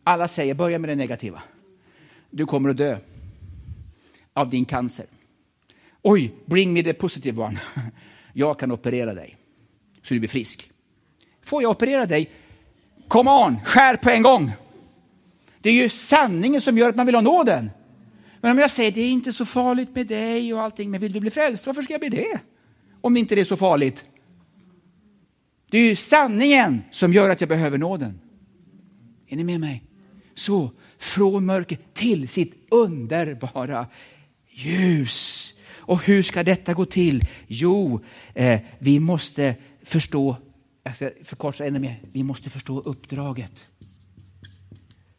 Alla 0.03 0.27
säger, 0.27 0.53
börja 0.53 0.79
med 0.79 0.89
det 0.89 0.95
negativa. 0.95 1.43
Du 2.29 2.45
kommer 2.45 2.69
att 2.69 2.77
dö 2.77 2.97
av 4.33 4.49
din 4.49 4.65
cancer. 4.65 5.05
Oj, 6.01 6.33
bring 6.45 6.73
me 6.73 6.83
the 6.83 6.93
positive 6.93 7.41
one. 7.43 7.59
Jag 8.33 8.59
kan 8.59 8.71
operera 8.71 9.13
dig 9.13 9.37
så 10.03 10.13
du 10.13 10.19
blir 10.19 10.29
frisk. 10.29 10.71
Får 11.43 11.61
jag 11.61 11.71
operera 11.71 12.05
dig? 12.05 12.29
Come 13.07 13.31
on, 13.31 13.57
skär 13.65 13.95
på 13.95 14.09
en 14.09 14.23
gång. 14.23 14.51
Det 15.59 15.69
är 15.69 15.73
ju 15.73 15.89
sanningen 15.89 16.61
som 16.61 16.77
gör 16.77 16.89
att 16.89 16.95
man 16.95 17.05
vill 17.05 17.15
ha 17.15 17.21
nåden. 17.21 17.69
Men 18.41 18.51
om 18.51 18.57
jag 18.57 18.71
säger 18.71 18.91
det 18.91 19.01
är 19.01 19.09
inte 19.09 19.33
så 19.33 19.45
farligt 19.45 19.95
med 19.95 20.07
dig 20.07 20.53
och 20.53 20.61
allting, 20.61 20.91
men 20.91 21.01
vill 21.01 21.13
du 21.13 21.19
bli 21.19 21.29
frälst, 21.29 21.65
varför 21.65 21.81
ska 21.81 21.93
jag 21.93 21.99
bli 21.99 22.09
det? 22.09 22.39
Om 23.01 23.17
inte 23.17 23.35
det 23.35 23.41
är 23.41 23.45
så 23.45 23.57
farligt. 23.57 24.05
Det 25.71 25.77
är 25.77 25.85
ju 25.85 25.95
sanningen 25.95 26.81
som 26.91 27.13
gör 27.13 27.29
att 27.29 27.41
jag 27.41 27.49
behöver 27.49 27.77
nåden. 27.77 28.19
Är 29.27 29.35
ni 29.35 29.43
med 29.43 29.59
mig? 29.59 29.83
Så, 30.35 30.71
från 30.97 31.45
mörker 31.45 31.77
till 31.93 32.27
sitt 32.27 32.53
underbara 32.69 33.87
ljus. 34.49 35.53
Och 35.73 36.03
hur 36.03 36.23
ska 36.23 36.43
detta 36.43 36.73
gå 36.73 36.85
till? 36.85 37.25
Jo, 37.47 37.99
eh, 38.33 38.59
vi 38.79 38.99
måste 38.99 39.55
förstå, 39.83 40.37
jag 40.83 40.95
ska 40.95 41.09
förkorta 41.23 41.65
ännu 41.65 41.79
mer, 41.79 41.99
vi 42.11 42.23
måste 42.23 42.49
förstå 42.49 42.79
uppdraget. 42.79 43.65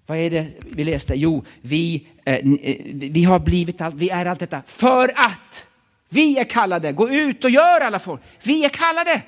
Vad 0.07 0.18
är 0.18 0.31
det 0.31 0.49
vi 0.71 0.85
läste? 0.85 1.14
Jo, 1.14 1.45
vi, 1.61 2.07
eh, 2.25 2.35
eh 2.35 2.77
vi 2.95 3.25
har 3.25 3.38
blivit 3.38 3.81
allt, 3.81 3.95
vi 3.95 4.11
är 4.11 4.27
allt 4.27 4.40
detta 4.40 4.62
för 4.66 5.12
att 5.16 5.64
vi 6.12 6.38
är 6.38 6.44
kallade. 6.44 6.92
Gå 6.92 7.11
ut 7.11 7.44
och 7.44 7.51
gör 7.51 7.81
alla 7.81 7.98
folk. 7.98 8.20
Vi 8.42 8.64
är 8.64 8.68
kallade. 8.68 9.22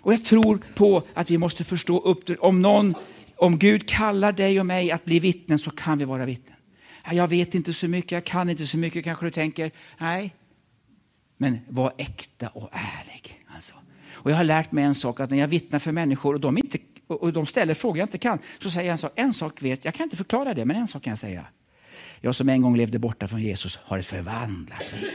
Och 0.00 0.12
jag 0.12 0.24
tror 0.24 0.60
på 0.74 1.02
att 1.14 1.30
vi 1.30 1.38
måste 1.38 1.64
förstå 1.64 2.00
upp. 2.00 2.30
Om 2.40 2.62
någon, 2.62 2.94
om 3.36 3.58
Gud 3.58 3.88
kallar 3.88 4.32
dig 4.32 4.60
och 4.60 4.66
mig 4.66 4.90
att 4.90 5.04
bli 5.04 5.20
vittnen 5.20 5.58
så 5.58 5.70
kan 5.70 5.98
vi 5.98 6.04
vara 6.04 6.24
vittnen. 6.24 6.56
Jag 7.12 7.28
vet 7.28 7.54
inte 7.54 7.72
så 7.72 7.88
mycket, 7.88 8.12
jag 8.12 8.24
kan 8.24 8.50
inte 8.50 8.66
så 8.66 8.78
mycket 8.78 9.04
kanske 9.04 9.26
du 9.26 9.30
tänker. 9.30 9.70
Nej, 9.98 10.34
men 11.36 11.58
var 11.68 11.92
äkta 11.98 12.48
och 12.48 12.70
ärlig. 12.72 13.44
Alltså. 13.46 13.74
Och 14.10 14.30
jag 14.30 14.36
har 14.36 14.44
lärt 14.44 14.72
mig 14.72 14.84
en 14.84 14.94
sak, 14.94 15.20
att 15.20 15.30
när 15.30 15.38
jag 15.38 15.48
vittnar 15.48 15.78
för 15.78 15.92
människor 15.92 16.34
och 16.34 16.40
de 16.40 16.58
inte 16.58 16.78
och 17.06 17.32
de 17.32 17.46
ställer 17.46 17.74
frågor 17.74 17.98
jag 17.98 18.06
inte 18.06 18.18
kan, 18.18 18.38
så 18.62 18.70
säger 18.70 18.86
jag 18.86 18.92
en 18.92 18.98
sak. 18.98 19.12
En 19.14 19.32
sak 19.32 19.62
vet 19.62 19.84
jag, 19.84 19.94
kan 19.94 20.04
inte 20.04 20.16
förklara 20.16 20.54
det, 20.54 20.64
men 20.64 20.76
en 20.76 20.88
sak 20.88 21.02
kan 21.02 21.10
jag 21.10 21.18
säga. 21.18 21.44
Jag 22.20 22.34
som 22.34 22.48
en 22.48 22.62
gång 22.62 22.76
levde 22.76 22.98
borta 22.98 23.28
från 23.28 23.42
Jesus 23.42 23.78
har 23.82 23.98
ett 23.98 24.06
förvandlat 24.06 24.92
liv. 24.92 25.10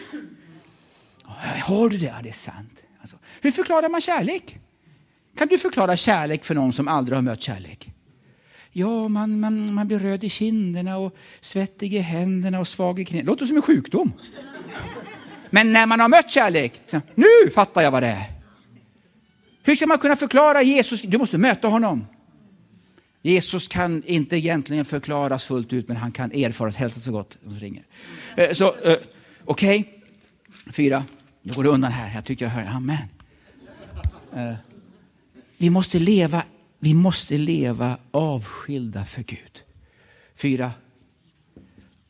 Har 1.64 1.90
du 1.90 1.98
det? 1.98 2.06
Ja, 2.06 2.20
det 2.24 2.30
är 2.30 2.34
sant. 2.34 2.84
Alltså, 3.02 3.18
hur 3.42 3.52
förklarar 3.52 3.90
man 3.90 4.02
kärlek? 4.02 4.58
Kan 5.38 5.48
du 5.48 5.58
förklara 5.58 5.98
kärlek 5.98 6.46
för 6.46 6.56
någon 6.56 6.74
som 6.74 6.88
aldrig 6.88 7.18
har 7.18 7.22
mött 7.22 7.42
kärlek? 7.42 7.90
Ja, 8.72 9.08
man, 9.08 9.40
man, 9.40 9.74
man 9.74 9.88
blir 9.88 10.00
röd 10.00 10.24
i 10.24 10.30
kinderna 10.30 10.98
och 10.98 11.16
svettig 11.42 11.94
i 11.94 12.00
händerna 12.00 12.60
och 12.60 12.68
svag 12.68 13.00
i 13.00 13.06
knäna. 13.06 13.26
Låter 13.26 13.46
som 13.46 13.56
en 13.56 13.62
sjukdom. 13.62 14.14
Men 15.50 15.74
när 15.74 15.86
man 15.86 16.00
har 16.00 16.10
mött 16.10 16.32
kärlek, 16.32 16.82
så, 16.88 17.02
nu 17.16 17.52
fattar 17.56 17.82
jag 17.82 17.92
vad 17.92 18.04
det 18.04 18.08
är. 18.08 18.26
Hur 19.64 19.76
ska 19.76 19.88
man 19.88 19.98
kunna 19.98 20.16
förklara 20.16 20.62
Jesus? 20.62 21.02
Du 21.02 21.18
måste 21.18 21.38
möta 21.38 21.68
honom. 21.68 22.06
Jesus 23.22 23.68
kan 23.68 24.04
inte 24.06 24.38
egentligen 24.38 24.86
förklaras 24.86 25.44
fullt 25.44 25.74
ut, 25.74 25.88
men 25.88 25.98
han 25.98 26.12
kan 26.12 26.32
erfaras. 26.32 26.76
Hälsa 26.76 27.00
så 27.00 27.12
gott. 27.12 27.38
Eh, 28.36 28.52
så, 28.52 28.66
eh, 28.66 28.98
okej. 29.46 29.80
Okay. 29.80 29.93
Fyra. 30.72 31.04
Nu 31.42 31.54
går 31.54 31.64
det 31.64 31.70
undan 31.70 31.92
här. 31.92 32.16
Jag 32.16 32.26
tycker 32.26 32.46
jag 32.46 32.52
hör 32.52 32.66
amen. 32.66 33.08
Eh, 34.36 34.54
vi 35.58 35.70
måste 35.70 36.00
leva, 36.00 36.44
vi 36.80 36.94
måste 36.94 37.38
leva 37.38 37.98
avskilda 38.12 39.06
för 39.06 39.24
Gud. 39.24 39.62
Fyra. 40.36 40.72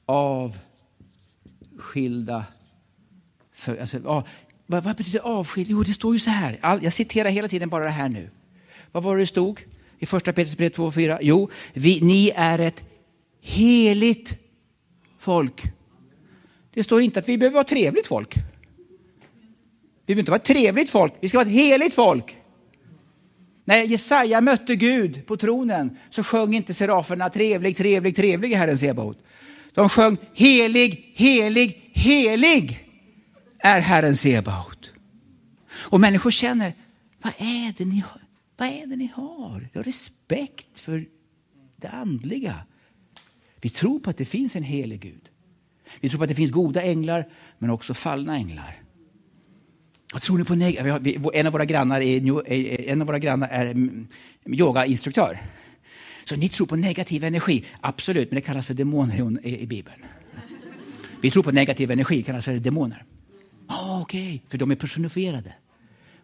Avskilda 0.05 0.55
för, 3.53 3.77
alltså, 3.77 4.07
av, 4.07 4.27
vad, 4.65 4.83
vad 4.83 4.95
betyder 4.95 5.19
avskild? 5.19 5.69
Jo, 5.69 5.83
det 5.83 5.93
står 5.93 6.13
ju 6.13 6.19
så 6.19 6.29
här. 6.29 6.59
All, 6.61 6.83
jag 6.83 6.93
citerar 6.93 7.29
hela 7.29 7.47
tiden 7.47 7.69
bara 7.69 7.83
det 7.83 7.89
här 7.89 8.09
nu. 8.09 8.29
Vad 8.91 9.03
var 9.03 9.15
det 9.15 9.21
det 9.21 9.27
stod 9.27 9.61
i 9.99 10.05
första 10.05 10.33
Petrusbrevet 10.33 10.73
2 10.73 10.85
och 10.85 10.93
4? 10.93 11.19
Jo, 11.21 11.49
vi, 11.73 12.01
ni 12.01 12.31
är 12.35 12.59
ett 12.59 12.83
heligt 13.41 14.35
folk. 15.19 15.63
Det 16.73 16.83
står 16.83 17.01
inte 17.01 17.19
att 17.19 17.29
vi 17.29 17.37
behöver 17.37 17.53
vara 17.53 17.63
trevligt 17.63 18.07
folk. 18.07 18.35
Vi 20.05 20.15
behöver 20.15 20.19
inte 20.19 20.31
vara 20.31 20.39
ett 20.39 20.45
trevligt 20.45 20.89
folk, 20.89 21.13
vi 21.19 21.29
ska 21.29 21.37
vara 21.37 21.47
ett 21.47 21.53
heligt 21.53 21.95
folk. 21.95 22.37
När 23.65 23.83
Jesaja 23.83 24.41
mötte 24.41 24.75
Gud 24.75 25.25
på 25.25 25.37
tronen 25.37 25.97
så 26.09 26.23
sjöng 26.23 26.55
inte 26.55 26.73
seraferna 26.73 27.29
trevlig, 27.29 27.77
trevlig, 27.77 28.15
trevlig 28.15 28.51
i 28.51 28.55
Herren 28.55 28.77
Sebaot. 28.77 29.23
De 29.73 29.89
sjöng 29.89 30.17
helig, 30.33 31.11
helig, 31.15 31.91
helig 31.93 32.89
är 33.59 33.79
Herren 33.79 34.15
Sebaot. 34.15 34.93
Och 35.73 35.99
människor 35.99 36.31
känner, 36.31 36.73
vad 37.21 37.33
är 37.37 37.73
det 37.77 37.85
ni 37.85 37.99
har? 37.99 38.21
Vad 38.57 38.67
är 38.67 38.87
det 38.87 38.95
ni 38.95 39.11
har? 39.15 39.69
Jag 39.73 39.79
har 39.79 39.83
respekt 39.83 40.79
för 40.79 41.05
det 41.75 41.89
andliga. 41.89 42.55
Vi 43.61 43.69
tror 43.69 43.99
på 43.99 44.09
att 44.09 44.17
det 44.17 44.25
finns 44.25 44.55
en 44.55 44.63
helig 44.63 44.99
Gud. 44.99 45.29
Vi 45.99 46.09
tror 46.09 46.17
på 46.17 46.23
att 46.23 46.29
det 46.29 46.35
finns 46.35 46.51
goda 46.51 46.81
änglar, 46.81 47.25
men 47.57 47.69
också 47.69 47.93
fallna 47.93 48.35
änglar. 48.35 48.75
Vad 50.13 50.21
tror 50.21 50.37
ni 50.37 50.43
på 50.43 50.53
neg- 50.53 51.31
en, 51.33 51.47
av 51.47 51.53
våra 51.53 51.65
grannar 51.65 52.01
är, 52.01 52.89
en 52.89 53.01
av 53.01 53.07
våra 53.07 53.19
grannar 53.19 53.47
är 53.47 53.65
mm, 53.65 54.07
yogainstruktör. 54.47 55.41
Så 56.25 56.35
ni 56.35 56.49
tror 56.49 56.67
på 56.67 56.75
negativ 56.75 57.23
energi? 57.23 57.65
Absolut, 57.81 58.31
men 58.31 58.35
det 58.35 58.41
kallas 58.41 58.67
för 58.67 58.73
demoner 58.73 59.39
i, 59.43 59.59
i 59.59 59.67
Bibeln. 59.67 60.05
Vi 61.21 61.31
tror 61.31 61.43
på 61.43 61.51
negativ 61.51 61.91
energi, 61.91 62.17
det 62.17 62.23
kallas 62.23 62.45
för 62.45 62.59
demoner. 62.59 63.05
Oh, 63.67 64.01
Okej, 64.01 64.27
okay. 64.35 64.39
för 64.49 64.57
de 64.57 64.71
är 64.71 64.75
personifierade. 64.75 65.53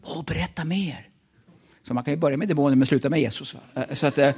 Oh, 0.04 0.24
berätta 0.24 0.66
mer. 0.66 1.08
Så 1.84 1.94
man 1.94 2.04
kan 2.04 2.14
ju 2.14 2.18
börja 2.18 2.38
med 2.38 2.48
demoner 2.48 2.76
men 2.76 2.86
sluta 2.86 3.10
med 3.10 3.22
Jesus. 3.22 3.54
Va? 3.54 3.60
Äh, 3.90 3.96
så 3.96 4.08
att, 4.08 4.18
äh, 4.18 4.34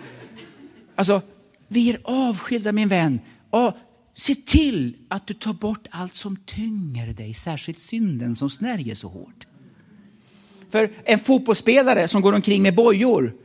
alltså, 0.96 1.22
vi 1.67 1.89
är 1.89 2.00
avskilda 2.04 2.72
min 2.72 2.88
vän. 2.88 3.20
Oh, 3.52 3.74
se 4.13 4.36
till 4.36 4.97
att 5.08 5.28
du 5.28 5.34
tar 5.34 5.54
bort 5.54 5.88
allt 5.91 6.15
som 6.15 6.36
tynger 6.36 7.13
dig, 7.13 7.34
särskilt 7.34 7.80
synden 7.80 8.36
som 8.36 8.50
snärjer 8.50 8.95
så 8.95 9.08
hårt. 9.08 9.47
För 10.69 10.89
en 11.04 11.19
fotbollsspelare 11.19 12.08
som 12.08 12.21
går 12.21 12.34
omkring 12.34 12.62
med 12.62 12.76
bojor 12.76 13.36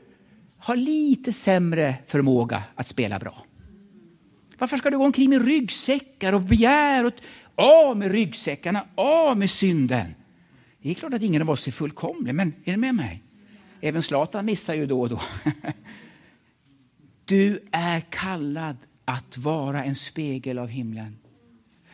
har 0.59 0.77
lite 0.77 1.33
sämre 1.33 1.95
förmåga 2.07 2.63
att 2.75 2.89
spela 2.89 3.19
bra. 3.19 3.47
Varför 4.59 4.77
ska 4.77 4.91
du 4.91 4.99
gå 4.99 5.05
omkring 5.05 5.31
med 5.31 5.45
ryggsäckar 5.45 6.33
och 6.33 6.43
begär? 6.43 7.05
Och, 7.05 7.13
av 7.55 7.97
med 7.97 8.11
ryggsäckarna, 8.11 8.87
av 8.95 9.39
med 9.39 9.51
synden. 9.51 10.15
Det 10.83 10.91
är 10.91 10.95
klart 10.95 11.15
att 11.15 11.23
ingen 11.23 11.43
av 11.43 11.51
oss 11.51 11.67
är 11.67 11.73
fullkomlig, 11.73 12.35
men 12.35 12.53
är 12.65 12.71
ni 12.71 12.77
med 12.77 12.95
mig? 12.95 13.23
Även 13.81 14.03
Zlatan 14.03 14.45
missar 14.45 14.75
ju 14.75 14.87
då 14.87 15.01
och 15.01 15.09
då. 15.09 15.21
Du 17.25 17.69
är 17.71 18.01
kallad 18.01 18.77
att 19.07 19.39
vara 19.39 19.85
en 19.85 19.95
spegel 19.95 20.59
av 20.59 20.69
himlen. 20.69 21.19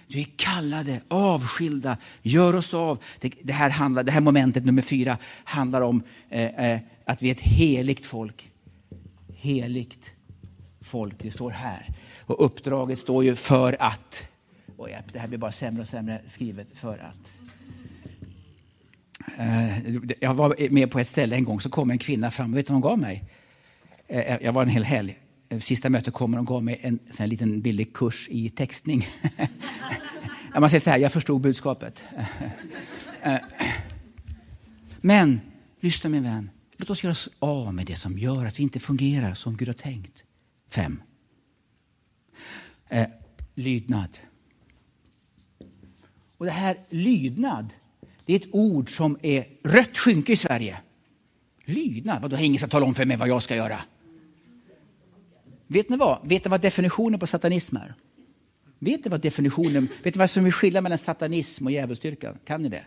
Du 0.06 0.20
är 0.20 0.26
kallade, 0.36 1.00
avskilda, 1.08 1.96
gör 2.22 2.54
oss 2.54 2.74
av. 2.74 2.98
Det, 3.20 3.32
det 3.42 3.52
här, 3.52 3.70
handlar, 3.70 4.02
det 4.02 4.12
här 4.12 4.20
momentet 4.20 4.64
nummer 4.64 4.82
fyra 4.82 5.18
handlar 5.44 5.80
om 5.80 6.02
eh, 6.28 6.70
eh, 6.70 6.80
att 7.04 7.22
vi 7.22 7.28
är 7.28 7.32
ett 7.32 7.40
heligt 7.40 8.06
folk. 8.06 8.50
Heligt 9.34 10.10
folk, 10.80 11.14
det 11.18 11.30
står 11.30 11.50
här. 11.50 11.88
Och 12.20 12.44
uppdraget 12.44 12.98
står 12.98 13.24
ju 13.24 13.34
för 13.34 13.76
att. 13.80 14.24
Och 14.76 14.88
det 15.12 15.18
här 15.18 15.28
blir 15.28 15.38
bara 15.38 15.52
sämre 15.52 15.82
och 15.82 15.88
sämre 15.88 16.20
skrivet. 16.26 16.68
För 16.74 16.98
att. 16.98 17.32
Eh, 19.38 19.94
jag 20.20 20.34
var 20.34 20.70
med 20.70 20.90
på 20.90 20.98
ett 20.98 21.08
ställe 21.08 21.36
en 21.36 21.44
gång, 21.44 21.60
så 21.60 21.70
kom 21.70 21.90
en 21.90 21.98
kvinna 21.98 22.30
fram. 22.30 22.52
Vet 22.52 22.66
du 22.66 22.72
vad 22.72 22.82
hon 22.82 22.90
gav 22.90 22.98
mig? 22.98 23.24
Eh, 24.06 24.36
jag 24.42 24.52
var 24.52 24.62
en 24.62 24.68
hel 24.68 24.84
helg. 24.84 25.18
Eh, 25.52 25.58
sista 25.58 25.90
mötet 25.90 26.14
kommer 26.14 26.38
och 26.38 26.46
gav 26.46 26.64
mig 26.64 26.80
en 26.82 26.98
sån 27.10 27.28
liten 27.28 27.60
billig 27.60 27.92
kurs 27.92 28.28
i 28.30 28.50
textning. 28.50 29.06
Man 30.60 30.70
säger 30.70 30.80
så 30.80 30.90
här, 30.90 30.98
jag 30.98 31.12
förstod 31.12 31.40
budskapet. 31.40 32.00
Eh, 33.24 33.38
Men, 35.00 35.40
lyssna 35.80 36.10
min 36.10 36.22
vän. 36.22 36.50
Låt 36.76 36.90
oss 36.90 37.04
göra 37.04 37.10
oss 37.10 37.28
av 37.38 37.74
med 37.74 37.86
det 37.86 37.96
som 37.96 38.18
gör 38.18 38.46
att 38.46 38.58
vi 38.58 38.62
inte 38.62 38.80
fungerar 38.80 39.34
som 39.34 39.56
Gud 39.56 39.68
har 39.68 39.72
tänkt. 39.72 40.24
Fem. 40.70 41.02
Eh, 42.88 43.06
lydnad. 43.54 44.18
Och 46.36 46.44
det 46.44 46.52
här 46.52 46.78
lydnad, 46.90 47.68
det 48.26 48.32
är 48.32 48.36
ett 48.36 48.48
ord 48.52 48.96
som 48.96 49.18
är 49.22 49.46
rött 49.64 49.98
skynke 49.98 50.32
i 50.32 50.36
Sverige. 50.36 50.78
Lydnad, 51.64 52.22
vadå 52.22 52.36
ingen 52.36 52.58
ska 52.58 52.68
tala 52.68 52.86
om 52.86 52.94
för 52.94 53.04
mig 53.04 53.16
vad 53.16 53.28
jag 53.28 53.42
ska 53.42 53.56
göra? 53.56 53.80
Vet 55.72 55.88
ni 55.88 55.96
vad? 55.96 56.28
Vet 56.28 56.44
ni 56.44 56.48
vad 56.48 56.60
definitionen 56.60 57.20
på 57.20 57.26
satanism 57.26 57.76
är? 57.76 57.94
Vet 58.78 59.04
ni 59.04 59.10
vad 59.10 59.20
definitionen, 59.20 59.88
vet 60.02 60.14
ni 60.14 60.18
vad 60.18 60.30
som 60.30 60.46
är 60.46 60.50
skillnaden 60.50 60.82
mellan 60.82 60.98
satanism 60.98 61.66
och 61.66 61.72
djävulsdyrkan? 61.72 62.38
Kan 62.44 62.62
ni 62.62 62.68
det? 62.68 62.84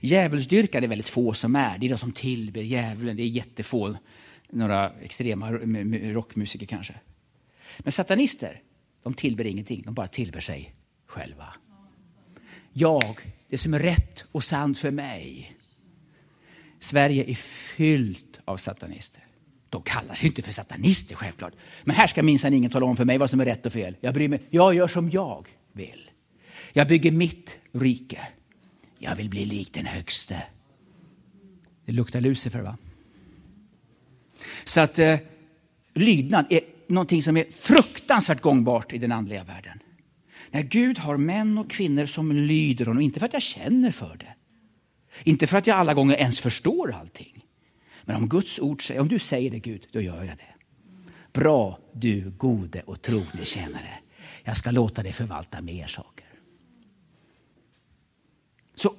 Djävulsdyrkan 0.00 0.84
är 0.84 0.88
väldigt 0.88 1.08
få 1.08 1.34
som 1.34 1.56
är. 1.56 1.78
Det 1.78 1.86
är 1.86 1.90
de 1.90 1.98
som 1.98 2.12
tillber 2.12 2.62
djävulen. 2.62 3.16
Det 3.16 3.22
är 3.22 3.26
jättefå. 3.26 3.96
Några 4.50 4.90
extrema 4.90 5.52
rockmusiker 6.12 6.66
kanske. 6.66 6.94
Men 7.78 7.92
satanister, 7.92 8.62
de 9.02 9.14
tillber 9.14 9.44
ingenting. 9.44 9.82
De 9.82 9.94
bara 9.94 10.06
tillber 10.06 10.40
sig 10.40 10.74
själva. 11.06 11.54
Jag, 12.72 13.20
det 13.48 13.58
som 13.58 13.74
är 13.74 13.80
rätt 13.80 14.24
och 14.32 14.44
sant 14.44 14.78
för 14.78 14.90
mig. 14.90 15.56
Sverige 16.80 17.30
är 17.30 17.34
fyllt 17.34 18.40
av 18.44 18.56
satanister. 18.56 19.23
De 19.74 19.82
kallar 19.82 20.14
sig 20.14 20.26
inte 20.26 20.42
för 20.42 20.52
satanister 20.52 21.16
självklart. 21.16 21.52
Men 21.84 21.96
här 21.96 22.06
ska 22.06 22.22
minsann 22.22 22.54
ingen 22.54 22.70
tala 22.70 22.86
om 22.86 22.96
för 22.96 23.04
mig 23.04 23.18
vad 23.18 23.30
som 23.30 23.40
är 23.40 23.44
rätt 23.44 23.66
och 23.66 23.72
fel. 23.72 23.96
Jag 24.00 24.14
bryr 24.14 24.28
mig. 24.28 24.42
Jag 24.50 24.74
gör 24.74 24.88
som 24.88 25.10
jag 25.10 25.48
vill. 25.72 26.10
Jag 26.72 26.88
bygger 26.88 27.12
mitt 27.12 27.56
rike. 27.72 28.28
Jag 28.98 29.16
vill 29.16 29.28
bli 29.28 29.44
lik 29.44 29.72
den 29.72 29.86
högste. 29.86 30.42
Det 31.84 31.92
luktar 31.92 32.20
Lucifer 32.20 32.60
va? 32.60 32.76
Så 34.64 34.80
att 34.80 34.98
eh, 34.98 35.16
lydnad 35.94 36.46
är 36.50 36.60
någonting 36.86 37.22
som 37.22 37.36
är 37.36 37.44
fruktansvärt 37.52 38.40
gångbart 38.40 38.92
i 38.92 38.98
den 38.98 39.12
andliga 39.12 39.44
världen. 39.44 39.78
När 40.50 40.62
Gud 40.62 40.98
har 40.98 41.16
män 41.16 41.58
och 41.58 41.70
kvinnor 41.70 42.06
som 42.06 42.32
lyder 42.32 42.86
honom, 42.86 43.02
inte 43.02 43.20
för 43.20 43.26
att 43.26 43.32
jag 43.32 43.42
känner 43.42 43.90
för 43.90 44.16
det. 44.16 44.34
Inte 45.24 45.46
för 45.46 45.58
att 45.58 45.66
jag 45.66 45.76
alla 45.76 45.94
gånger 45.94 46.16
ens 46.16 46.40
förstår 46.40 46.92
allting. 46.92 47.33
Men 48.04 48.16
om 48.16 48.28
Guds 48.28 48.58
ord 48.58 48.86
säger, 48.86 49.00
om 49.00 49.08
du 49.08 49.18
säger 49.18 49.50
det 49.50 49.58
Gud, 49.58 49.86
då 49.92 50.00
gör 50.00 50.24
jag 50.24 50.36
det. 50.38 50.54
Bra 51.32 51.78
du 51.92 52.30
gode 52.30 52.82
och 52.82 53.02
trogne 53.02 53.44
tjänare. 53.44 53.98
Jag 54.44 54.56
ska 54.56 54.70
låta 54.70 55.02
dig 55.02 55.12
förvalta 55.12 55.60
mer 55.60 55.86
saker. 55.86 56.26
Så 58.74 58.94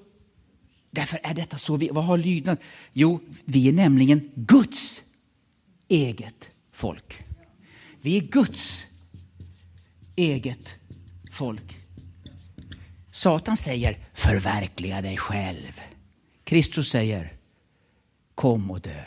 därför 0.92 1.20
är 1.24 1.34
detta 1.34 1.58
så. 1.58 1.78
Vi, 1.78 1.90
vad 1.90 2.06
har 2.06 2.18
lydnad? 2.18 2.58
Jo, 2.94 3.20
vi 3.46 3.68
är 3.68 3.74
nämligen 3.74 4.32
Guds 4.36 5.02
eget 5.88 6.50
folk. 6.72 7.24
Vi 8.02 8.18
är 8.18 8.22
Guds 8.22 8.86
eget 10.16 10.74
folk. 11.32 11.78
Satan 13.12 13.58
säger 13.58 13.98
förverkliga 14.14 15.02
dig 15.02 15.18
själv. 15.18 15.82
Kristus 16.44 16.90
säger 16.90 17.35
kom 18.36 18.72
och 18.72 18.82
dö. 18.82 19.04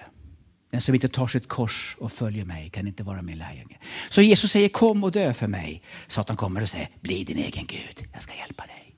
Den 0.70 0.80
som 0.80 0.94
inte 0.94 1.08
tar 1.08 1.26
sitt 1.26 1.48
kors 1.48 1.96
och 2.00 2.12
följer 2.12 2.44
mig 2.44 2.70
kan 2.70 2.86
inte 2.86 3.02
vara 3.02 3.22
min 3.22 3.38
lärjunge. 3.38 3.78
Så 4.10 4.22
Jesus 4.22 4.52
säger 4.52 4.68
kom 4.68 5.04
och 5.04 5.12
dö 5.12 5.34
för 5.34 5.46
mig. 5.46 5.82
Satan 6.06 6.36
kommer 6.36 6.62
och 6.62 6.68
säger 6.68 6.88
bli 7.00 7.24
din 7.24 7.38
egen 7.38 7.66
Gud, 7.66 8.08
jag 8.12 8.22
ska 8.22 8.34
hjälpa 8.34 8.66
dig. 8.66 8.94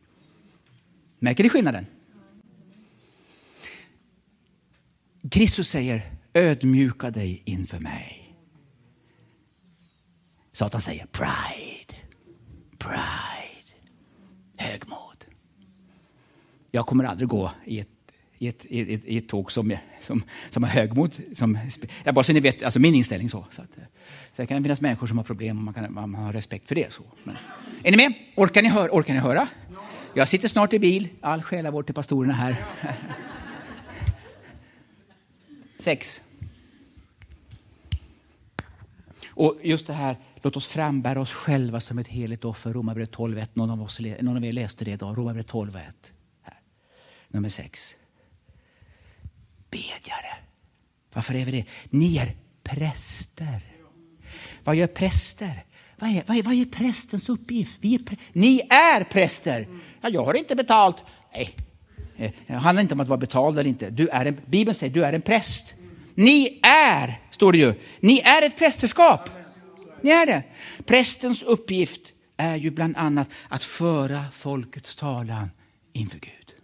Märker 1.18 1.44
ni 1.44 1.50
skillnaden? 1.50 1.86
Kristus 5.30 5.68
säger 5.68 6.12
ödmjuka 6.32 7.10
dig 7.10 7.42
inför 7.44 7.78
mig. 7.78 8.36
Satan 10.52 10.80
säger 10.80 11.06
pride, 11.06 11.94
pride, 12.78 13.72
högmod. 14.56 15.24
Jag 16.70 16.86
kommer 16.86 17.04
aldrig 17.04 17.28
gå 17.28 17.50
i 17.64 17.80
ett 17.80 17.89
i 18.42 18.48
ett, 18.48 18.66
i 18.68 18.94
ett, 18.94 19.04
i 19.04 19.18
ett 19.18 19.28
tåg 19.28 19.52
som, 19.52 19.76
som, 20.00 20.22
som 20.50 20.62
har 20.62 20.70
högmod. 20.70 21.16
Som, 21.34 21.58
ja, 22.04 22.12
bara 22.12 22.24
så 22.24 22.32
ni 22.32 22.40
vet, 22.40 22.62
alltså 22.62 22.80
min 22.80 22.94
inställning 22.94 23.30
så. 23.30 23.46
så 23.50 23.62
att, 23.62 23.78
eh, 23.78 23.84
sen 24.36 24.46
kan 24.46 24.56
det 24.56 24.62
finnas 24.62 24.80
människor 24.80 25.06
som 25.06 25.18
har 25.18 25.24
problem 25.24 25.58
och 25.58 25.64
man 25.64 25.74
kan 25.74 25.94
man 25.94 26.14
har 26.14 26.32
respekt 26.32 26.68
för 26.68 26.74
det. 26.74 26.92
Så. 26.92 27.02
Men, 27.24 27.36
är 27.82 27.90
ni 27.90 27.96
med? 27.96 28.12
Orkar 28.34 28.62
ni, 28.62 28.68
hör, 28.68 28.88
orkar 28.88 29.14
ni 29.14 29.20
höra? 29.20 29.48
Jag 30.14 30.28
sitter 30.28 30.48
snart 30.48 30.72
i 30.72 30.78
bil. 30.78 31.08
All 31.20 31.42
själavård 31.42 31.86
till 31.86 31.94
pastorerna 31.94 32.34
här. 32.34 32.64
Sex. 35.78 36.22
Och 39.28 39.58
just 39.62 39.86
det 39.86 39.92
här, 39.92 40.16
låt 40.42 40.56
oss 40.56 40.66
frambära 40.66 41.20
oss 41.20 41.32
själva 41.32 41.80
som 41.80 41.98
ett 41.98 42.08
heligt 42.08 42.44
offer. 42.44 42.72
Romarbrevet 42.72 43.16
12.1. 43.16 43.48
Någon, 43.54 43.70
av 43.70 43.88
någon 44.20 44.36
av 44.36 44.44
er 44.44 44.52
läste 44.52 44.84
det 44.84 44.90
idag. 44.90 45.18
Romarbrevet 45.18 45.52
12.1. 45.52 45.80
Nummer 47.28 47.48
sex 47.48 47.96
bedjare. 49.70 50.36
Varför 51.12 51.34
är 51.34 51.44
vi 51.44 51.50
det? 51.50 51.64
Ni 51.90 52.16
är 52.16 52.32
präster. 52.62 53.60
Vad 54.64 54.76
gör 54.76 54.86
präster? 54.86 55.64
Vad 55.96 56.10
är, 56.10 56.24
vad 56.26 56.36
är, 56.36 56.42
vad 56.42 56.54
är 56.54 56.64
prästens 56.64 57.28
uppgift? 57.28 57.78
Vi 57.80 57.94
är 57.94 57.98
prä 57.98 58.16
Ni 58.32 58.60
är 58.70 59.04
präster. 59.04 59.68
Ja, 60.00 60.08
jag 60.08 60.24
har 60.24 60.34
inte 60.34 60.56
betalt. 60.56 61.04
Nej, 61.32 61.56
eh, 62.16 62.32
det 62.46 62.52
handlar 62.52 62.82
inte 62.82 62.94
om 62.94 63.00
att 63.00 63.08
vara 63.08 63.18
betald 63.18 63.58
eller 63.58 63.70
inte. 63.70 63.90
Du 63.90 64.08
är 64.08 64.26
en, 64.26 64.40
Bibeln 64.46 64.74
säger 64.74 64.94
du 64.94 65.04
är 65.04 65.12
en 65.12 65.22
präst. 65.22 65.74
Ni 66.14 66.60
är, 66.62 67.20
står 67.30 67.52
det 67.52 67.58
ju, 67.58 67.74
ni 68.00 68.20
är 68.20 68.42
ett 68.42 68.58
prästerskap. 68.58 69.30
Ni 70.00 70.10
är 70.10 70.26
det. 70.26 70.42
Prästens 70.86 71.42
uppgift 71.42 72.12
är 72.36 72.56
ju 72.56 72.70
bland 72.70 72.96
annat 72.96 73.28
att 73.48 73.64
föra 73.64 74.24
folkets 74.32 74.96
talan 74.96 75.50
inför 75.92 76.18
Gud. 76.18 76.54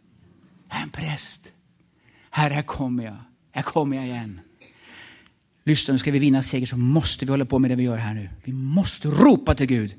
En 0.68 0.90
präst. 0.90 1.52
Herre, 2.36 2.54
här 2.54 2.62
kommer 2.62 3.04
jag. 3.04 3.16
Här 3.52 3.62
kommer 3.62 3.96
jag 3.96 4.06
igen. 4.06 4.40
Lyssna, 5.64 5.92
nu 5.92 5.98
ska 5.98 6.10
vi 6.10 6.18
vinna 6.18 6.42
seger 6.42 6.66
så 6.66 6.76
måste 6.76 7.24
vi 7.24 7.30
hålla 7.30 7.44
på 7.44 7.58
med 7.58 7.70
det 7.70 7.74
vi 7.74 7.82
gör 7.82 7.96
här 7.96 8.14
nu. 8.14 8.30
Vi 8.44 8.52
måste 8.52 9.08
ropa 9.08 9.54
till 9.54 9.66
Gud. 9.66 9.94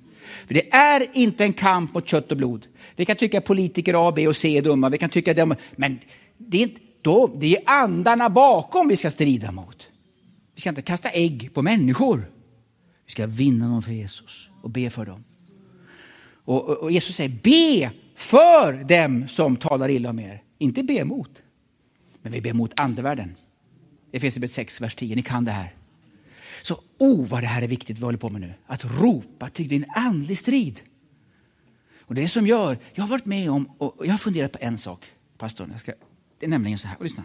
För 0.48 0.54
det 0.54 0.74
är 0.74 1.08
inte 1.14 1.44
en 1.44 1.54
kamp 1.54 1.94
mot 1.94 2.08
kött 2.08 2.32
och 2.32 2.38
blod. 2.38 2.68
Vi 2.96 3.06
kan 3.06 3.16
tycka 3.16 3.42
politiker 3.42 4.08
A, 4.08 4.14
B 4.16 4.28
och 4.28 4.36
C 4.36 4.58
är 4.58 4.62
dumma. 4.62 4.90
Vi 4.90 4.98
kan 4.98 5.10
tycka 5.10 5.34
det, 5.34 5.56
men 5.76 6.00
det 6.38 6.58
är, 6.58 6.62
inte, 6.62 6.80
då, 7.02 7.36
det 7.40 7.58
är 7.58 7.64
andarna 7.66 8.30
bakom 8.30 8.88
vi 8.88 8.96
ska 8.96 9.12
strida 9.12 9.52
mot. 9.52 9.88
Vi 10.56 10.62
ska 10.62 10.70
inte 10.70 10.82
kasta 10.82 11.10
ägg 11.10 11.54
på 11.54 11.62
människor. 11.62 12.32
Vi 13.06 13.12
ska 13.12 13.28
vinna 13.28 13.68
dem 13.68 13.84
för 13.84 13.92
Jesus 13.92 14.50
och 14.62 14.70
be 14.70 14.90
för 14.90 15.06
dem. 15.06 15.24
Och, 16.46 16.70
och, 16.70 16.78
och 16.78 16.92
Jesus 16.92 17.16
säger 17.16 17.38
be 17.44 17.92
för 18.16 18.84
dem 18.84 19.28
som 19.28 19.56
talar 19.56 19.90
illa 19.90 20.10
om 20.10 20.20
er. 20.20 20.44
Inte 20.58 20.84
be 20.84 20.94
emot. 20.94 21.42
Men 22.28 22.34
vi 22.34 22.42
ber 22.42 22.54
mot 22.54 22.80
andevärlden. 22.80 23.36
Efesierbrevet 24.12 24.52
6, 24.52 24.82
vers 24.82 24.96
10. 24.96 25.16
Ni 25.16 25.22
kan 25.22 25.46
det 25.46 25.52
här. 25.52 25.74
Så 26.62 26.80
oh 26.98 27.28
vad 27.28 27.44
det 27.44 27.48
här 27.48 27.62
är 27.62 27.68
viktigt 27.68 27.98
vi 27.98 28.04
håller 28.04 28.18
på 28.18 28.30
med 28.30 28.42
nu. 28.42 28.54
Att 28.66 28.86
ropa 28.86 29.50
till 29.50 29.68
din 29.68 29.86
andlig 29.96 30.38
strid. 30.38 30.82
Och 32.00 32.16
det 32.16 32.28
som 32.28 32.48
gör, 32.48 32.78
jag 32.94 33.04
har 33.04 33.10
varit 33.10 33.26
med 33.26 33.52
om, 33.52 33.66
och 33.78 34.06
jag 34.06 34.14
har 34.14 34.18
funderat 34.18 34.52
på 34.52 34.58
en 34.62 34.78
sak, 34.78 35.06
pastorn. 35.38 35.70
Jag 35.72 35.80
ska, 35.80 35.94
det 36.40 36.46
är 36.46 36.50
nämligen 36.50 36.78
så 36.78 36.88
här, 36.88 36.98
lyssna. 37.02 37.24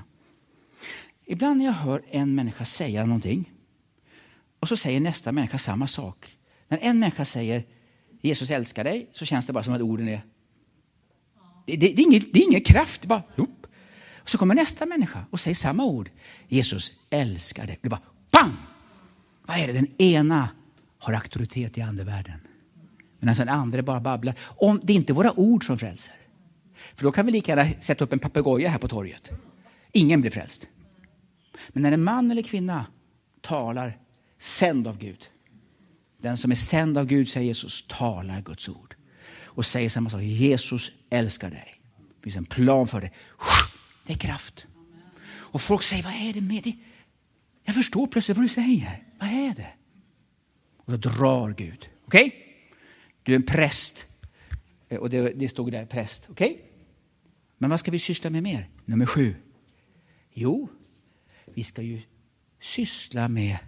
Ibland 1.24 1.58
när 1.58 1.64
jag 1.64 1.72
hör 1.72 2.02
en 2.10 2.34
människa 2.34 2.64
säga 2.64 3.06
någonting 3.06 3.52
och 4.60 4.68
så 4.68 4.76
säger 4.76 5.00
nästa 5.00 5.32
människa 5.32 5.58
samma 5.58 5.86
sak. 5.86 6.36
När 6.68 6.78
en 6.78 6.98
människa 6.98 7.24
säger 7.24 7.64
Jesus 8.20 8.50
älskar 8.50 8.84
dig 8.84 9.08
så 9.12 9.24
känns 9.24 9.46
det 9.46 9.52
bara 9.52 9.64
som 9.64 9.74
att 9.74 9.80
orden 9.80 10.08
är... 10.08 10.22
Det, 11.66 11.76
det, 11.76 11.88
det 11.88 12.02
är, 12.02 12.06
ingen, 12.06 12.22
det 12.32 12.40
är 12.40 12.44
ingen 12.44 12.60
kraft, 12.60 13.02
det 13.02 13.06
är 13.06 13.08
bara... 13.08 13.22
jo. 13.36 13.46
Så 14.24 14.38
kommer 14.38 14.54
nästa 14.54 14.86
människa 14.86 15.24
och 15.30 15.40
säger 15.40 15.54
samma 15.54 15.84
ord. 15.84 16.10
Jesus 16.48 16.92
älskar 17.10 17.66
dig. 17.66 17.78
Det 17.82 17.88
bara 17.88 18.00
pang! 18.30 18.56
Vad 19.46 19.56
är 19.56 19.66
det? 19.66 19.72
Den 19.72 20.00
ena 20.02 20.48
har 20.98 21.12
auktoritet 21.12 21.78
i 21.78 21.80
andevärlden. 21.80 22.40
Medan 23.18 23.34
den 23.34 23.48
andra 23.48 23.82
bara 23.82 24.00
babblar. 24.00 24.34
Om 24.40 24.80
det 24.82 24.92
är 24.92 24.96
inte 24.96 25.12
våra 25.12 25.38
ord 25.38 25.66
som 25.66 25.78
frälser. 25.78 26.14
För 26.94 27.04
då 27.04 27.12
kan 27.12 27.26
vi 27.26 27.32
lika 27.32 27.52
gärna 27.52 27.80
sätta 27.80 28.04
upp 28.04 28.12
en 28.12 28.18
papegoja 28.18 28.68
här 28.68 28.78
på 28.78 28.88
torget. 28.88 29.30
Ingen 29.92 30.20
blir 30.20 30.30
frälst. 30.30 30.66
Men 31.68 31.82
när 31.82 31.92
en 31.92 32.04
man 32.04 32.30
eller 32.30 32.42
kvinna 32.42 32.86
talar 33.40 33.98
sänd 34.38 34.88
av 34.88 34.98
Gud. 34.98 35.28
Den 36.18 36.36
som 36.36 36.50
är 36.50 36.54
sänd 36.54 36.98
av 36.98 37.06
Gud, 37.06 37.28
säger 37.28 37.46
Jesus, 37.46 37.84
talar 37.88 38.40
Guds 38.40 38.68
ord. 38.68 38.94
Och 39.44 39.66
säger 39.66 39.88
samma 39.88 40.10
sak. 40.10 40.22
Jesus 40.22 40.90
älskar 41.10 41.50
dig. 41.50 41.80
Det 42.16 42.22
finns 42.22 42.36
en 42.36 42.44
plan 42.44 42.86
för 42.86 43.00
dig. 43.00 43.12
Det 44.06 44.12
är 44.12 44.16
kraft. 44.16 44.66
Och 45.26 45.60
folk 45.60 45.82
säger, 45.82 46.02
vad 46.02 46.12
är 46.12 46.32
det 46.32 46.40
med 46.40 46.62
det? 46.62 46.76
Jag 47.64 47.74
förstår 47.74 48.06
plötsligt 48.06 48.36
vad 48.36 48.44
du 48.44 48.48
säger. 48.48 49.02
Vad 49.18 49.28
är 49.28 49.54
det? 49.54 49.72
Och 50.76 50.98
då 50.98 51.10
drar 51.10 51.52
Gud. 51.52 51.88
Okej? 52.04 52.26
Okay? 52.26 52.32
Du 53.22 53.32
är 53.32 53.36
en 53.36 53.46
präst. 53.46 54.04
Eh, 54.88 54.98
och 54.98 55.10
det, 55.10 55.32
det 55.32 55.48
stod 55.48 55.72
där, 55.72 55.86
präst. 55.86 56.26
Okej? 56.30 56.50
Okay? 56.52 56.64
Men 57.58 57.70
vad 57.70 57.80
ska 57.80 57.90
vi 57.90 57.98
syssla 57.98 58.30
med 58.30 58.42
mer? 58.42 58.68
Nummer 58.84 59.06
sju. 59.06 59.34
Jo, 60.32 60.68
vi 61.44 61.64
ska 61.64 61.82
ju 61.82 62.02
syssla 62.60 63.28
med 63.28 63.58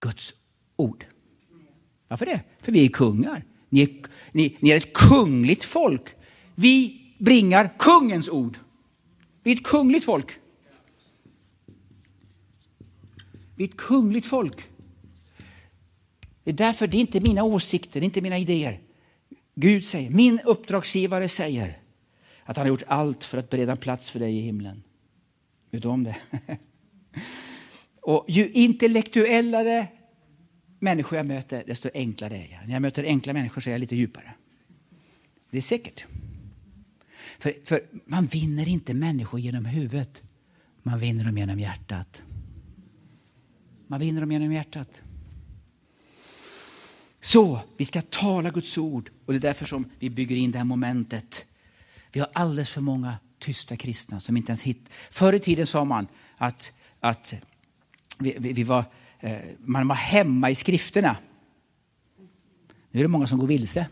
Guds 0.00 0.34
ord. 0.76 1.04
Varför 2.08 2.26
det? 2.26 2.40
För 2.60 2.72
vi 2.72 2.84
är 2.84 2.88
kungar. 2.88 3.44
Ni 3.68 3.82
är, 3.82 3.88
ni, 4.32 4.56
ni 4.60 4.70
är 4.70 4.76
ett 4.76 4.92
kungligt 4.92 5.64
folk. 5.64 6.14
Vi 6.54 6.99
bringar 7.20 7.74
kungens 7.78 8.28
ord. 8.28 8.58
Vi 9.42 9.52
är 9.52 9.56
ett 9.56 9.64
kungligt 9.64 10.04
folk. 10.04 10.38
Vi 13.56 13.64
är 13.64 13.68
ett 13.68 13.76
kungligt 13.76 14.26
folk. 14.26 14.64
Det 16.44 16.50
är 16.50 16.54
därför 16.54 16.86
det 16.86 16.96
är 16.96 17.00
inte 17.00 17.20
mina 17.20 17.44
åsikter, 17.44 18.00
det 18.00 18.04
är 18.04 18.06
inte 18.06 18.20
mina 18.20 18.38
idéer. 18.38 18.80
Gud 19.54 19.84
säger, 19.84 20.10
min 20.10 20.40
uppdragsgivare 20.44 21.28
säger 21.28 21.78
att 22.44 22.56
han 22.56 22.66
har 22.66 22.68
gjort 22.68 22.82
allt 22.86 23.24
för 23.24 23.38
att 23.38 23.50
bereda 23.50 23.76
plats 23.76 24.10
för 24.10 24.20
dig 24.20 24.38
i 24.38 24.40
himlen. 24.40 24.82
Vet 25.70 25.82
du 25.82 25.88
om 25.88 26.04
det? 26.04 26.16
Och 28.02 28.24
ju 28.28 28.50
intellektuellare 28.50 29.86
människor 30.78 31.16
jag 31.16 31.26
möter, 31.26 31.64
desto 31.66 31.88
enklare 31.94 32.36
är 32.36 32.48
jag. 32.52 32.66
När 32.66 32.72
jag 32.72 32.82
möter 32.82 33.04
enkla 33.04 33.32
människor 33.32 33.60
så 33.60 33.70
är 33.70 33.72
jag 33.72 33.80
lite 33.80 33.96
djupare. 33.96 34.34
Det 35.50 35.56
är 35.56 35.62
säkert. 35.62 36.06
För, 37.40 37.54
för 37.64 37.82
man 38.06 38.26
vinner 38.26 38.68
inte 38.68 38.94
människor 38.94 39.40
genom 39.40 39.64
huvudet. 39.64 40.22
Man 40.82 40.98
vinner 40.98 41.24
dem 41.24 41.38
genom 41.38 41.60
hjärtat. 41.60 42.22
Man 43.86 44.00
vinner 44.00 44.20
dem 44.20 44.32
genom 44.32 44.52
hjärtat. 44.52 45.02
Så, 47.20 47.60
vi 47.76 47.84
ska 47.84 48.02
tala 48.02 48.50
Guds 48.50 48.78
ord. 48.78 49.10
Och 49.26 49.32
det 49.32 49.38
är 49.38 49.40
därför 49.40 49.66
som 49.66 49.90
vi 49.98 50.10
bygger 50.10 50.36
in 50.36 50.52
det 50.52 50.58
här 50.58 50.64
momentet. 50.64 51.44
Vi 52.12 52.20
har 52.20 52.28
alldeles 52.32 52.70
för 52.70 52.80
många 52.80 53.16
tysta 53.38 53.76
kristna 53.76 54.20
som 54.20 54.36
inte 54.36 54.52
ens 54.52 54.62
hittar... 54.62 54.92
Förr 55.10 55.32
i 55.32 55.40
tiden 55.40 55.66
sa 55.66 55.84
man 55.84 56.06
att, 56.36 56.72
att 57.00 57.34
vi, 58.18 58.36
vi, 58.38 58.52
vi 58.52 58.62
var, 58.62 58.84
eh, 59.20 59.38
man 59.58 59.88
var 59.88 59.94
hemma 59.94 60.50
i 60.50 60.54
skrifterna. 60.54 61.16
Nu 62.90 63.00
är 63.00 63.04
det 63.04 63.08
många 63.08 63.26
som 63.26 63.38
går 63.38 63.46
vilse 63.46 63.86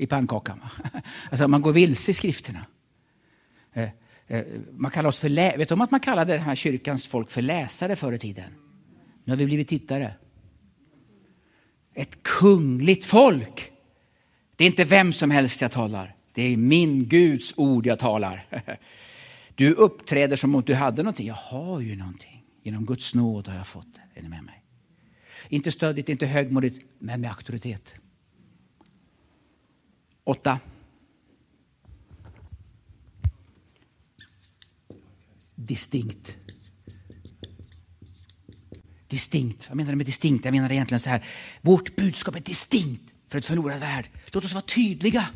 i 0.00 0.06
pannkakan. 0.06 0.60
Alltså 1.30 1.48
man 1.48 1.62
går 1.62 1.72
vilse 1.72 2.10
i 2.10 2.14
skrifterna. 2.14 2.66
Eh, 3.72 3.88
eh, 4.26 4.44
man 4.72 4.90
kallar 4.90 5.08
oss 5.08 5.18
för 5.18 5.28
lä 5.28 5.56
Vet 5.56 5.68
du 5.68 5.74
om 5.74 5.80
att 5.80 5.90
man 5.90 6.00
kallade 6.00 6.32
den 6.32 6.42
här 6.42 6.54
kyrkans 6.54 7.06
folk 7.06 7.30
för 7.30 7.42
läsare 7.42 7.96
förr 7.96 8.12
i 8.12 8.18
tiden? 8.18 8.52
Nu 9.24 9.32
har 9.32 9.36
vi 9.36 9.46
blivit 9.46 9.68
tittare. 9.68 10.14
Ett 11.94 12.22
kungligt 12.22 13.04
folk. 13.04 13.72
Det 14.56 14.64
är 14.64 14.66
inte 14.66 14.84
vem 14.84 15.12
som 15.12 15.30
helst 15.30 15.62
jag 15.62 15.72
talar. 15.72 16.14
Det 16.32 16.42
är 16.42 16.56
min 16.56 17.04
Guds 17.04 17.54
ord 17.56 17.86
jag 17.86 17.98
talar. 17.98 18.46
Du 19.54 19.72
uppträder 19.72 20.36
som 20.36 20.54
om 20.54 20.62
du 20.62 20.74
hade 20.74 21.02
någonting. 21.02 21.26
Jag 21.26 21.34
har 21.34 21.80
ju 21.80 21.96
någonting. 21.96 22.44
Genom 22.62 22.86
Guds 22.86 23.14
nåd 23.14 23.48
har 23.48 23.56
jag 23.56 23.66
fått 23.66 23.94
det. 23.94 24.18
Är 24.18 24.22
ni 24.22 24.28
med 24.28 24.44
mig? 24.44 24.62
Inte 25.48 25.70
stödigt, 25.70 26.08
inte 26.08 26.26
högmodigt, 26.26 26.86
men 26.98 27.20
med 27.20 27.30
auktoritet. 27.30 27.94
8. 30.30 30.58
Distinkt. 35.54 36.34
Distinkt. 39.08 39.68
Vad 39.68 39.76
menar 39.76 39.90
du 39.90 39.96
med 39.96 40.06
distinkt? 40.06 40.44
Jag 40.44 40.52
menar 40.52 40.72
egentligen 40.72 41.00
så 41.00 41.10
här. 41.10 41.24
Vårt 41.60 41.96
budskap 41.96 42.36
är 42.36 42.40
distinkt 42.40 43.02
för 43.28 43.38
ett 43.38 43.46
förlorad 43.46 43.80
värld. 43.80 44.08
Låt 44.26 44.44
oss 44.44 44.52
vara 44.52 44.62
tydliga. 44.62 45.26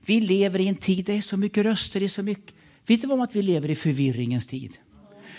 Vi 0.00 0.20
lever 0.20 0.58
i 0.58 0.68
en 0.68 0.76
tid 0.76 1.04
där 1.04 1.12
det 1.12 1.18
är 1.18 1.22
så 1.22 1.36
mycket 1.36 1.64
röster, 1.64 2.00
det 2.00 2.06
är 2.06 2.08
så 2.08 2.22
mycket. 2.22 2.54
Vet 2.86 3.02
du 3.02 3.08
om 3.08 3.20
att 3.20 3.36
vi 3.36 3.42
lever 3.42 3.70
i 3.70 3.76
förvirringens 3.76 4.46
tid? 4.46 4.78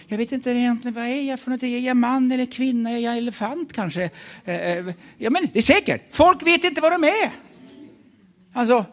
Jag 0.07 0.17
vet 0.17 0.31
inte 0.31 0.51
egentligen 0.51 0.93
vad 0.93 1.03
är 1.03 1.21
jag 1.21 1.39
för 1.39 1.51
något. 1.51 1.63
Är 1.63 1.79
jag 1.79 1.97
man 1.97 2.31
eller 2.31 2.45
kvinna? 2.45 2.91
Är 2.91 2.97
jag 2.97 3.17
elefant 3.17 3.73
kanske? 3.73 4.09
Eh, 4.45 4.55
eh, 4.55 4.93
ja, 5.17 5.29
men 5.29 5.47
det 5.53 5.59
är 5.59 5.63
säkert. 5.63 6.15
Folk 6.15 6.47
vet 6.47 6.63
inte 6.63 6.81
vad 6.81 6.91
de 6.91 7.03
är. 7.03 7.46
Alltså, 8.57 8.85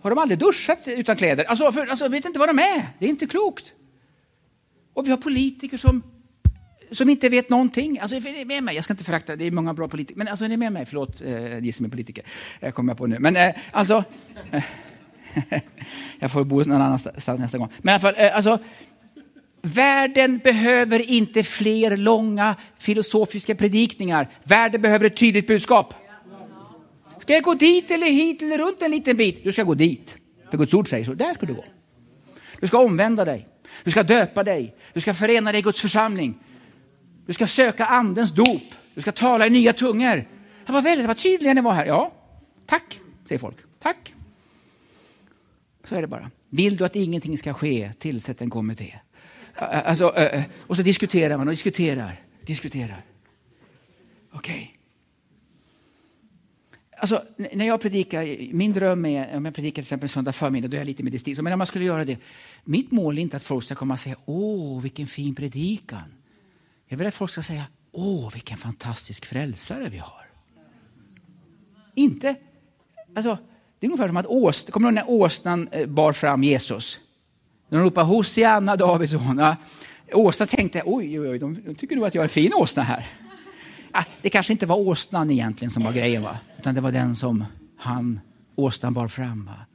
har 0.00 0.10
de 0.10 0.18
aldrig 0.18 0.38
duschat 0.38 0.78
utan 0.88 1.16
kläder? 1.16 1.44
Alltså, 1.44 1.72
för, 1.72 1.86
alltså 1.86 2.08
vet 2.08 2.24
inte 2.24 2.38
vad 2.38 2.48
de 2.48 2.58
är. 2.58 2.88
Det 2.98 3.06
är 3.06 3.10
inte 3.10 3.26
klokt. 3.26 3.72
Och 4.94 5.06
vi 5.06 5.10
har 5.10 5.16
politiker 5.16 5.76
som 5.76 6.02
som 6.90 7.08
inte 7.08 7.28
vet 7.28 7.50
någonting. 7.50 7.98
Alltså, 7.98 8.16
är 8.16 8.20
ni 8.20 8.44
med 8.44 8.62
mig? 8.62 8.74
Jag 8.74 8.84
ska 8.84 8.92
inte 8.92 9.04
förakta, 9.04 9.36
det 9.36 9.46
är 9.46 9.50
många 9.50 9.74
bra 9.74 9.88
politiker. 9.88 10.18
Men 10.18 10.28
alltså, 10.28 10.44
är 10.44 10.48
ni 10.48 10.56
med 10.56 10.72
mig? 10.72 10.86
Förlåt, 10.86 11.20
eh, 11.20 11.32
ni 11.60 11.72
som 11.72 11.86
är 11.86 11.90
politiker. 11.90 12.24
Eh, 12.60 12.66
jag 12.66 12.74
kommer 12.74 12.94
på 12.94 13.06
nu. 13.06 13.18
Men 13.18 13.36
eh, 13.36 13.54
alltså, 13.70 14.04
eh, 14.50 14.62
jag 16.18 16.32
får 16.32 16.44
bo 16.44 16.62
någon 16.62 16.82
annanstans 16.82 17.40
nästa 17.40 17.58
gång. 17.58 17.68
Men 17.78 17.92
i 17.92 17.94
alla 17.94 18.00
fall, 18.00 18.14
eh, 18.16 18.36
alltså, 18.36 18.58
världen 19.62 20.38
behöver 20.38 21.10
inte 21.10 21.42
fler 21.42 21.96
långa 21.96 22.56
filosofiska 22.78 23.54
predikningar. 23.54 24.28
Världen 24.44 24.82
behöver 24.82 25.06
ett 25.06 25.16
tydligt 25.16 25.46
budskap. 25.46 25.94
Ska 27.22 27.32
jag 27.32 27.42
gå 27.42 27.54
dit 27.54 27.90
eller 27.90 28.06
hit 28.06 28.42
eller 28.42 28.58
runt 28.58 28.82
en 28.82 28.90
liten 28.90 29.16
bit? 29.16 29.44
Du 29.44 29.52
ska 29.52 29.62
gå 29.62 29.74
dit. 29.74 30.16
För 30.50 30.58
Guds 30.58 30.74
ord 30.74 30.88
säger 30.88 31.04
så. 31.04 31.14
Där 31.14 31.34
ska 31.34 31.46
du 31.46 31.54
gå. 31.54 31.64
Du 32.60 32.66
ska 32.66 32.78
omvända 32.78 33.24
dig. 33.24 33.48
Du 33.84 33.90
ska 33.90 34.02
döpa 34.02 34.44
dig. 34.44 34.76
Du 34.92 35.00
ska 35.00 35.14
förena 35.14 35.52
dig 35.52 35.58
i 35.58 35.62
Guds 35.62 35.80
församling. 35.80 36.38
Du 37.26 37.32
ska 37.32 37.46
söka 37.46 37.86
andens 37.86 38.32
dop. 38.32 38.62
Du 38.94 39.00
ska 39.00 39.12
tala 39.12 39.46
i 39.46 39.50
nya 39.50 39.72
tungor. 39.72 40.24
Det 40.66 40.72
var 40.72 40.82
väldigt 40.82 41.06
vad 41.06 41.18
tydliga 41.18 41.54
ni 41.54 41.60
var 41.60 41.72
här. 41.72 41.86
Ja, 41.86 42.12
tack, 42.66 43.00
säger 43.28 43.38
folk. 43.38 43.56
Tack. 43.78 44.14
Så 45.88 45.94
är 45.94 46.00
det 46.00 46.06
bara. 46.06 46.30
Vill 46.48 46.76
du 46.76 46.84
att 46.84 46.96
ingenting 46.96 47.38
ska 47.38 47.54
ske, 47.54 47.92
tillsätt 47.98 48.40
en 48.40 48.50
kommitté. 48.50 48.94
Alltså, 49.54 50.14
och 50.56 50.76
så 50.76 50.82
diskuterar 50.82 51.36
man 51.36 51.48
och 51.48 51.52
diskuterar, 51.52 52.20
diskuterar. 52.40 53.04
Okej. 54.32 54.54
Okay. 54.54 54.81
Alltså, 57.02 57.24
när 57.36 57.66
jag 57.66 57.80
predikar, 57.80 58.52
min 58.52 58.72
dröm 58.72 59.04
är, 59.04 59.36
om 59.36 59.44
jag 59.44 59.54
predikar 59.54 59.74
till 59.74 59.82
exempel 59.82 60.08
söndag 60.08 60.32
förmiddag, 60.32 60.68
då 60.68 60.76
är 60.76 60.78
jag 60.78 60.86
lite 60.86 61.02
medistisk. 61.02 61.40
Men 61.40 61.52
om 61.52 61.58
man 61.58 61.66
skulle 61.66 61.84
göra 61.84 62.04
det, 62.04 62.18
mitt 62.64 62.90
mål 62.90 63.18
är 63.18 63.22
inte 63.22 63.36
att 63.36 63.42
folk 63.42 63.64
ska 63.64 63.74
komma 63.74 63.94
och 63.94 64.00
säga, 64.00 64.16
åh, 64.24 64.82
vilken 64.82 65.06
fin 65.06 65.34
predikan. 65.34 66.14
Jag 66.88 66.96
vill 66.96 67.06
att 67.06 67.14
folk 67.14 67.30
ska 67.30 67.42
säga, 67.42 67.64
åh 67.92 68.32
vilken 68.32 68.56
fantastisk 68.56 69.26
frälsare 69.26 69.88
vi 69.88 69.98
har. 69.98 70.26
Inte, 71.94 72.34
alltså, 73.16 73.38
det 73.78 73.86
är 73.86 73.90
ungefär 73.90 74.08
som 74.08 74.16
att 74.16 74.26
åst, 74.26 74.70
kommer 74.70 74.88
du 74.88 74.94
när 74.94 75.10
åsnan 75.10 75.68
eh, 75.72 75.86
bar 75.86 76.12
fram 76.12 76.44
Jesus? 76.44 77.00
När 77.68 77.78
de 77.78 77.84
ropade 77.84 78.06
Hosianna 78.06 78.76
Davids 78.76 79.12
son. 79.12 79.38
Ja. 79.38 79.56
Åsnan 80.12 80.48
tänkte, 80.48 80.82
oj, 80.84 81.20
oj, 81.20 81.28
oj, 81.28 81.38
de 81.38 81.74
tycker 81.74 81.96
nog 81.96 82.04
att 82.04 82.14
jag 82.14 82.22
är 82.22 82.26
en 82.26 82.28
fin 82.28 82.52
åsna 82.54 82.82
här. 82.82 83.06
Ja, 83.92 84.04
det 84.22 84.30
kanske 84.30 84.52
inte 84.52 84.66
var 84.66 84.76
åsnan 84.76 85.30
egentligen 85.30 85.70
som 85.70 85.82
var 85.82 85.92
grejen, 85.92 86.22
va? 86.22 86.38
Utan 86.62 86.74
det 86.74 86.80
var 86.80 86.92
den 86.92 87.16
som 87.16 87.44
han, 87.76 88.20
åsnan 88.54 88.94
bar 88.94 89.08
fram. 89.08 89.44
Va? 89.44 89.66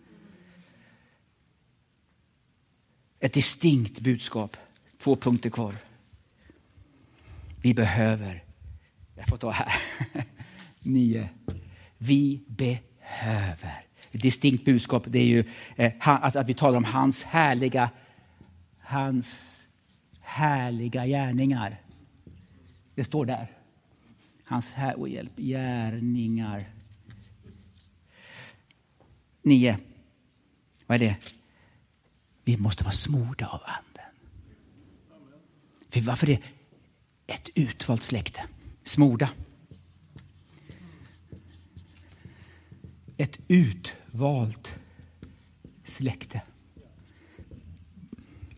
Ett 3.19 3.34
distinkt 3.34 4.00
budskap. 4.00 4.58
Två 4.97 5.15
punkter 5.15 5.50
kvar. 5.50 5.76
Vi 7.62 7.73
behöver, 7.73 8.43
jag 9.15 9.28
får 9.28 9.38
ta 9.38 9.52
här, 9.52 9.73
nio. 10.80 11.30
Vi 11.97 12.43
behöver. 12.47 13.86
Ett 14.12 14.21
distinkt 14.21 14.65
budskap 14.65 15.04
det 15.08 15.19
är 15.19 15.26
ju 15.26 15.43
eh, 15.76 15.93
att, 16.00 16.36
att 16.36 16.47
vi 16.50 16.54
talar 16.54 16.78
om 16.78 16.84
hans 16.84 17.23
härliga, 17.23 17.89
hans 18.80 19.62
härliga 20.21 21.06
gärningar. 21.06 21.82
Det 22.95 23.04
står 23.04 23.26
där. 23.26 23.52
Hans 24.43 24.73
här, 24.73 24.95
oh 24.95 25.12
hjälp, 25.12 25.38
gärningar. 25.38 26.77
Nio. 29.47 29.77
Vad 30.86 30.95
är 30.95 30.99
det? 30.99 31.15
Vi 32.43 32.57
måste 32.57 32.83
vara 32.83 32.93
smorda 32.93 33.47
av 33.47 33.62
anden. 33.65 34.12
För 35.89 36.01
varför 36.01 36.27
det? 36.27 36.39
Ett 37.27 37.49
utvalt 37.55 38.03
släkte. 38.03 38.43
Smorda. 38.83 39.29
Ett 43.17 43.39
utvalt 43.47 44.73
släkte. 45.83 46.41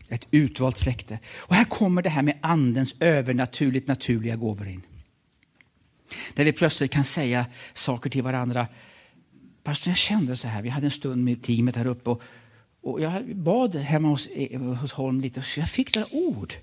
Ett 0.08 0.26
utvalt 0.30 0.78
släkte. 0.78 1.18
Och 1.36 1.54
här 1.54 1.64
kommer 1.64 2.02
det 2.02 2.10
här 2.10 2.22
med 2.22 2.38
andens 2.42 2.94
övernaturligt 3.00 3.88
naturliga 3.88 4.36
gåvor 4.36 4.68
in. 4.68 4.82
Där 6.34 6.44
vi 6.44 6.52
plötsligt 6.52 6.90
kan 6.90 7.04
säga 7.04 7.46
saker 7.74 8.10
till 8.10 8.22
varandra. 8.22 8.68
Pastor, 9.62 9.90
jag 9.90 9.96
kände 9.96 10.36
så 10.36 10.48
här, 10.48 10.62
vi 10.62 10.68
hade 10.68 10.86
en 10.86 10.90
stund 10.90 11.24
med 11.24 11.42
teamet 11.42 11.76
här 11.76 11.86
uppe 11.86 12.10
och, 12.10 12.22
och 12.80 13.00
jag 13.00 13.36
bad 13.36 13.76
hemma 13.76 14.08
hos, 14.08 14.26
eh, 14.26 14.60
hos 14.60 14.92
Holm 14.92 15.20
lite 15.20 15.40
och 15.40 15.46
jag 15.56 15.70
fick 15.70 15.94
några 15.94 16.08
ord 16.12 16.54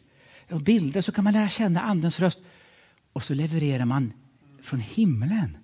och 0.52 0.62
bilder 0.62 1.02
så 1.02 1.12
kan 1.12 1.24
man 1.24 1.34
lära 1.34 1.50
känna 1.50 1.82
andens 1.82 2.20
röst. 2.20 2.40
Och 3.14 3.24
så 3.24 3.34
levererar 3.34 3.86
man 3.86 4.14
från 4.62 4.80
himlen 4.80 5.58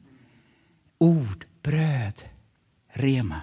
ord, 0.97 1.45
bröd, 1.61 2.23
rema. 2.87 3.41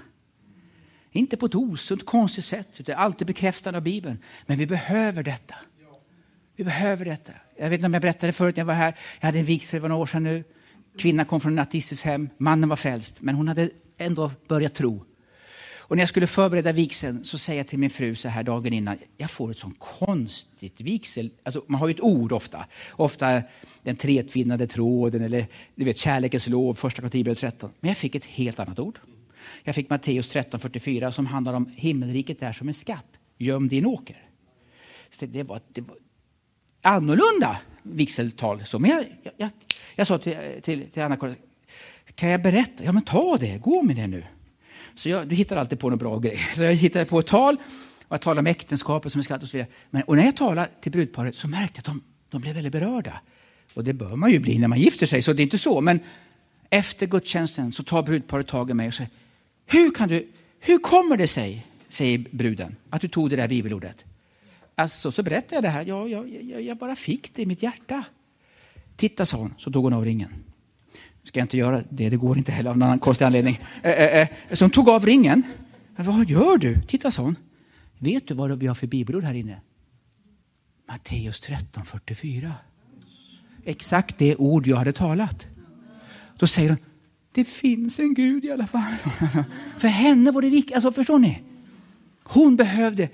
Inte 1.12 1.37
på 1.37 1.46
ett 1.46 1.55
osunt, 1.55 2.07
konstigt 2.07 2.44
sätt, 2.44 2.81
utan 2.81 2.94
alltid 2.94 3.26
bekräftande 3.26 3.76
av 3.76 3.83
Bibeln. 3.83 4.18
Men 4.46 4.59
vi 4.59 4.66
behöver 4.66 5.22
detta. 5.22 5.55
Vi 6.57 6.64
behöver 6.64 7.05
detta. 7.05 7.33
Jag 7.59 7.70
vet 7.70 7.79
inte 7.79 7.87
om 7.87 7.92
jag 7.92 8.03
berättade 8.03 8.33
förut 8.33 8.57
när 8.57 8.61
jag 8.61 8.66
var 8.66 8.74
här. 8.74 8.94
Jag 9.20 9.26
hade 9.26 9.38
en 9.38 9.44
vigsel 9.44 9.81
för 9.81 9.88
några 9.88 10.03
år 10.03 10.07
sedan 10.07 10.24
nu. 10.24 10.44
Kvinnan 10.98 11.26
kom 11.26 11.40
från 11.40 11.59
ett 11.59 11.68
ateistiskt 11.68 12.05
hem. 12.05 12.29
Mannen 12.38 12.68
var 12.68 12.76
frälst, 12.76 13.16
men 13.20 13.35
hon 13.35 13.48
hade 13.48 13.70
ändå 13.98 14.31
börjat 14.48 14.74
tro. 14.74 15.05
Och 15.90 15.96
när 15.96 16.03
jag 16.03 16.09
skulle 16.09 16.26
förbereda 16.26 16.72
vigseln 16.72 17.24
så 17.24 17.38
säger 17.38 17.61
jag 17.61 17.68
till 17.68 17.79
min 17.79 17.90
fru 17.90 18.14
så 18.14 18.29
här 18.29 18.42
dagen 18.42 18.72
innan, 18.72 18.98
jag 19.16 19.31
får 19.31 19.50
ett 19.50 19.59
sånt 19.59 19.79
konstigt 19.79 20.81
vigsel. 20.81 21.31
Alltså, 21.42 21.64
man 21.66 21.81
har 21.81 21.88
ju 21.88 21.94
ett 21.94 22.00
ord 22.00 22.33
ofta. 22.33 22.66
Ofta 22.90 23.42
den 23.83 23.96
tretvinnade 23.96 24.66
tråden 24.66 25.22
eller 25.22 25.46
du 25.74 25.85
vet, 25.85 25.96
kärlekens 25.96 26.46
lov, 26.46 26.74
första 26.74 27.03
Korinthierbrevet 27.03 27.38
13. 27.38 27.70
Men 27.81 27.88
jag 27.88 27.96
fick 27.96 28.14
ett 28.14 28.24
helt 28.24 28.59
annat 28.59 28.79
ord. 28.79 28.98
Jag 29.64 29.74
fick 29.74 29.90
Matteus 29.90 30.35
13.44 30.35 31.11
som 31.11 31.26
handlar 31.26 31.55
om 31.55 31.72
himmelriket 31.76 32.42
är 32.42 32.53
som 32.53 32.68
en 32.68 32.74
skatt, 32.74 33.18
gömd 33.38 33.72
i 33.72 33.79
en 33.79 33.87
åker. 33.87 34.26
Så 35.18 35.26
det, 35.26 35.42
var, 35.42 35.61
det 35.72 35.81
var 35.81 35.96
annorlunda 36.83 37.61
vigseltal. 37.83 38.64
Så, 38.64 38.79
men 38.79 38.90
jag, 38.90 39.05
jag, 39.23 39.33
jag, 39.37 39.51
jag 39.97 40.07
sa 40.07 40.19
till, 40.19 40.37
till, 40.62 40.90
till 40.90 41.03
Anna, 41.03 41.35
kan 42.14 42.29
jag 42.29 42.43
berätta? 42.43 42.85
Ja 42.85 42.93
men 42.93 43.03
ta 43.03 43.37
det, 43.37 43.59
gå 43.59 43.83
med 43.83 43.97
det 43.97 44.07
nu. 44.07 44.25
Så 44.95 45.09
jag, 45.09 45.29
du 45.29 45.35
hittar 45.35 45.57
alltid 45.57 45.79
på 45.79 45.90
något 45.90 45.99
bra 45.99 46.19
grej. 46.19 46.38
Så 46.57 46.62
jag 46.62 46.75
hittade 46.75 47.05
på 47.05 47.19
ett 47.19 47.27
tal 47.27 47.57
och 48.09 48.14
jag 48.14 48.21
talade 48.21 48.40
om 48.40 48.47
äktenskapet 48.47 49.12
som 49.12 49.19
är 49.19 49.23
skatt 49.23 49.43
och 49.43 49.49
så 49.49 49.57
vidare. 49.57 49.71
Men, 49.90 50.03
och 50.03 50.16
när 50.16 50.25
jag 50.25 50.37
talade 50.37 50.69
till 50.81 50.93
brudparet 50.93 51.37
så 51.37 51.49
märkte 51.49 51.73
jag 51.77 51.81
att 51.81 51.85
de, 51.85 52.03
de 52.31 52.40
blev 52.40 52.55
väldigt 52.55 52.73
berörda. 52.73 53.21
Och 53.75 53.85
det 53.85 53.93
bör 53.93 54.16
man 54.16 54.31
ju 54.31 54.38
bli 54.38 54.59
när 54.59 54.69
man 54.69 54.79
gifter 54.81 55.07
sig, 55.07 55.23
så 55.23 55.33
det 55.33 55.43
är 55.43 55.45
inte 55.45 55.59
så. 55.59 55.81
Men 55.81 56.01
efter 56.71 57.07
gudstjänsten 57.07 57.73
så 57.73 57.83
tar 57.83 58.03
brudparet 58.03 58.47
tag 58.47 58.71
i 58.71 58.75
mig 58.75 58.88
och 58.88 58.95
säger 58.95 59.11
hur, 59.66 59.90
kan 59.90 60.09
du, 60.09 60.29
hur 60.61 60.79
kommer 60.79 61.16
det 61.16 61.29
sig, 61.29 61.66
säger 61.88 62.25
bruden, 62.31 62.77
att 62.90 63.01
du 63.01 63.09
tog 63.09 63.31
det 63.31 63.37
där 63.37 63.49
bibelordet? 63.49 64.05
Alltså, 64.81 65.12
så 65.12 65.23
berättade 65.23 65.55
jag 65.55 65.64
det 65.64 65.69
här. 65.69 65.85
Jag, 65.85 66.11
jag, 66.11 66.43
jag, 66.43 66.62
jag 66.62 66.77
bara 66.77 66.97
fick 66.97 67.35
det 67.35 67.43
i 67.43 67.47
mitt 67.47 67.62
hjärta. 67.62 68.05
Titta, 68.97 69.27
sa 69.27 69.37
hon, 69.37 69.55
så 69.59 69.71
tog 69.71 69.85
hon 69.85 69.93
av 69.93 70.05
ringen. 70.05 70.31
Nu 71.23 71.29
Ska 71.29 71.40
jag 71.40 71.45
inte 71.45 71.57
göra 71.57 71.83
det, 71.88 72.09
det 72.09 72.16
går 72.16 72.38
inte 72.38 72.53
heller 72.53 72.71
av 72.71 72.79
någon 72.79 72.99
konstig 72.99 73.25
anledning. 73.25 73.61
Eh, 73.83 73.90
eh, 73.90 74.21
eh. 74.21 74.29
Så 74.53 74.64
hon 74.64 74.71
tog 74.71 74.88
av 74.88 75.07
ringen. 75.07 75.43
Vad 75.97 76.31
gör 76.31 76.59
du? 76.59 76.83
Titta, 76.83 77.11
sa 77.11 77.23
hon. 77.23 77.37
Vet 77.99 78.29
du 78.29 78.35
vad 78.35 78.59
vi 78.59 78.66
har 78.66 78.75
för 78.75 78.87
bibelord 78.87 79.25
här 79.25 79.35
inne? 79.35 79.61
Matteus 80.88 81.49
13.44. 81.49 82.53
Exakt 83.64 84.19
det 84.19 84.37
ord 84.37 84.66
jag 84.66 84.77
hade 84.77 84.93
talat. 84.93 85.47
Då 86.37 86.47
säger 86.47 86.69
hon, 86.69 86.79
det 87.33 87.45
finns 87.45 87.99
en 87.99 88.14
Gud 88.14 88.45
i 88.45 88.53
alla 88.53 88.66
fall. 88.66 88.95
För 89.79 89.88
henne 89.88 90.31
var 90.31 90.43
det 90.43 90.51
viktigt. 90.51 90.75
Alltså, 90.75 90.93
förstår 90.93 91.19
ni? 91.19 91.43
Hon 92.23 92.57
behövde. 92.57 93.09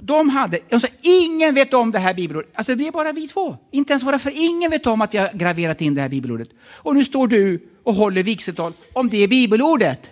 De 0.00 0.28
hade, 0.28 0.58
alltså, 0.70 0.88
ingen 1.02 1.54
vet 1.54 1.74
om 1.74 1.90
det 1.90 1.98
här 1.98 2.14
bibelordet. 2.14 2.50
Alltså, 2.54 2.74
det 2.74 2.86
är 2.86 2.92
bara 2.92 3.12
vi 3.12 3.28
två. 3.28 3.56
Inte 3.70 3.92
ens 3.92 4.02
våra 4.02 4.18
för 4.18 4.32
ingen 4.34 4.70
vet 4.70 4.86
om 4.86 5.00
att 5.00 5.14
jag 5.14 5.34
graverat 5.34 5.80
in 5.80 5.94
det 5.94 6.00
här 6.00 6.08
bibelordet. 6.08 6.48
Och 6.62 6.94
nu 6.94 7.04
står 7.04 7.28
du 7.28 7.68
och 7.82 7.94
håller 7.94 8.22
vigseltal 8.22 8.72
om 8.92 9.08
det 9.08 9.28
bibelordet. 9.28 10.10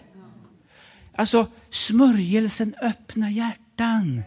Alltså, 1.14 1.46
smörjelsen 1.70 2.74
öppnar 2.82 3.30
hjärtan. 3.30 4.22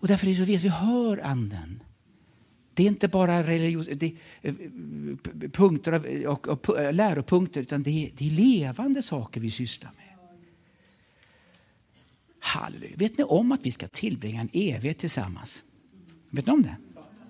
Och 0.00 0.08
därför 0.08 0.26
är 0.26 0.30
det 0.30 0.36
så 0.36 0.44
viktigt 0.44 0.56
att 0.56 0.64
vi 0.64 0.86
hör 0.86 1.20
anden. 1.24 1.82
Det 2.74 2.82
är 2.82 2.86
inte 2.86 3.08
bara 3.08 3.42
religios, 3.42 3.88
det, 3.94 4.14
eh, 4.42 4.54
punkter 5.52 6.26
och, 6.26 6.48
och, 6.48 6.68
och, 6.68 6.94
läropunkter, 6.94 7.60
utan 7.60 7.82
det 7.82 7.90
är, 7.90 8.10
det 8.16 8.26
är 8.26 8.30
levande 8.30 9.02
saker 9.02 9.40
vi 9.40 9.50
sysslar 9.50 9.90
med. 9.96 10.11
Halleluja. 12.44 12.96
Vet 12.96 13.18
ni 13.18 13.24
om 13.24 13.52
att 13.52 13.60
vi 13.62 13.70
ska 13.70 13.88
tillbringa 13.88 14.40
en 14.40 14.48
evighet 14.52 14.98
tillsammans? 14.98 15.62
Vet 16.30 16.46
ni 16.46 16.52
om 16.52 16.62
det? 16.62 16.76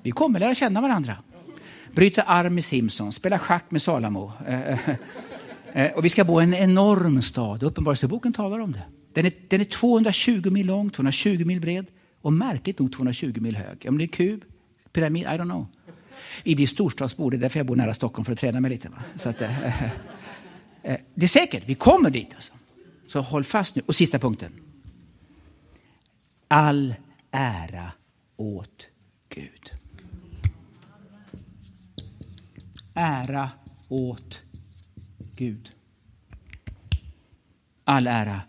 Vi 0.03 0.11
kommer 0.11 0.41
lära 0.41 0.55
känna 0.55 0.81
varandra. 0.81 1.17
Bryta 1.95 2.23
arm 2.23 2.55
med 2.55 2.65
Simpson, 2.65 3.13
spela 3.13 3.39
schack 3.39 3.71
med 3.71 3.83
Salamo. 3.83 4.33
Eh 4.47 4.69
eh, 4.69 4.89
eh, 4.89 4.97
eh, 5.73 5.93
och 5.93 6.05
vi 6.05 6.09
ska 6.09 6.25
bo 6.25 6.41
i 6.41 6.45
en 6.45 6.55
enorm 6.55 7.23
stad. 7.23 7.63
Uppenbarelseboken 7.63 8.33
talar 8.33 8.59
om 8.59 8.73
det. 8.73 8.83
Den 9.13 9.27
är, 9.27 9.33
den 9.49 9.61
är 9.61 9.65
220 9.65 10.51
mil 10.51 10.67
lång, 10.67 10.91
220 10.91 11.45
mil 11.45 11.61
bred 11.61 11.87
och 12.21 12.33
märkligt 12.33 12.79
nog 12.79 12.93
220 12.93 13.41
mil 13.41 13.57
hög. 13.57 13.87
Om 13.89 13.99
det 13.99 14.05
är 14.05 14.09
kub, 14.09 14.45
pyramid, 14.93 15.23
I 15.23 15.27
don't 15.27 15.45
know. 15.45 15.67
Vi 16.45 16.57
blir 16.57 16.67
storstadsbor, 16.67 17.31
det 17.31 17.37
är 17.37 17.39
därför 17.39 17.59
jag 17.59 17.67
bor 17.67 17.77
nära 17.77 17.95
Stockholm 17.95 18.25
för 18.25 18.33
att 18.33 18.39
träna 18.39 18.61
mig 18.61 18.71
lite. 18.71 18.89
Va? 18.89 19.03
Så 19.17 19.29
att, 19.29 19.41
eh, 19.41 19.67
eh, 19.67 19.91
eh 20.83 20.97
det 21.15 21.25
är 21.25 21.29
säkert, 21.29 21.63
vi 21.67 21.75
kommer 21.75 22.11
dit. 22.11 22.35
Alltså. 22.35 22.53
Så 23.07 23.21
håll 23.21 23.45
fast 23.45 23.75
nu. 23.75 23.83
Och 23.87 23.95
sista 23.95 24.19
punkten. 24.19 24.53
All 26.53 26.95
ära 27.31 27.93
åt 28.37 28.87
Gud. 29.29 29.71
Ära 32.95 33.51
åt 33.89 34.41
Gud. 35.37 35.71
All 37.85 38.07
ära 38.07 38.41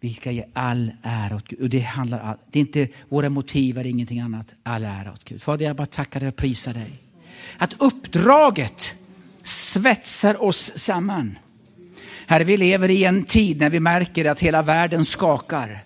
vi 0.00 0.14
ska 0.14 0.30
ge 0.30 0.44
all 0.52 0.92
ära 1.02 1.36
åt 1.36 1.48
Gud. 1.48 1.60
Och 1.60 1.68
det, 1.68 1.80
handlar, 1.80 2.36
det 2.50 2.58
är 2.58 2.60
inte, 2.60 2.88
våra 3.08 3.28
motiv 3.28 3.78
är 3.78 3.86
ingenting 3.86 4.20
annat. 4.20 4.54
All 4.62 4.84
ära 4.84 5.12
åt 5.12 5.24
Gud. 5.24 5.42
Fader, 5.42 5.66
jag 5.66 5.76
bara 5.76 5.86
tackar 5.86 6.20
dig 6.20 6.28
och 6.28 6.36
prisar 6.36 6.74
dig. 6.74 7.02
Att 7.58 7.74
uppdraget 7.78 8.94
svetsar 9.42 10.42
oss 10.42 10.72
samman. 10.76 11.38
Herre, 12.26 12.44
vi 12.44 12.56
lever 12.56 12.88
i 12.88 13.04
en 13.04 13.24
tid 13.24 13.60
när 13.60 13.70
vi 13.70 13.80
märker 13.80 14.24
att 14.24 14.40
hela 14.40 14.62
världen 14.62 15.04
skakar. 15.04 15.84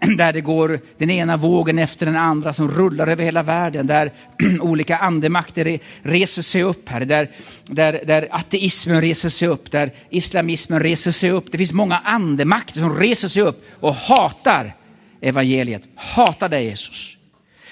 där 0.16 0.32
det 0.32 0.40
går 0.40 0.80
den 0.98 1.10
ena 1.10 1.36
vågen 1.36 1.78
efter 1.78 2.06
den 2.06 2.16
andra 2.16 2.52
som 2.52 2.70
rullar 2.70 3.06
över 3.06 3.24
hela 3.24 3.42
världen, 3.42 3.86
där 3.86 4.12
olika 4.60 4.96
andemakter 4.96 5.78
reser 6.02 6.42
sig 6.42 6.62
upp 6.62 6.88
här, 6.88 7.00
där, 7.00 7.30
där, 7.64 8.00
där 8.06 8.28
ateismen 8.30 9.00
reser 9.00 9.28
sig 9.28 9.48
upp, 9.48 9.70
där 9.70 9.90
islamismen 10.10 10.80
reser 10.80 11.10
sig 11.10 11.30
upp. 11.30 11.52
Det 11.52 11.58
finns 11.58 11.72
många 11.72 11.98
andemakter 11.98 12.80
som 12.80 12.96
reser 12.96 13.28
sig 13.28 13.42
upp 13.42 13.64
och 13.80 13.94
hatar 13.94 14.74
evangeliet, 15.20 15.82
hatar 15.94 16.48
dig 16.48 16.64
Jesus. 16.64 17.16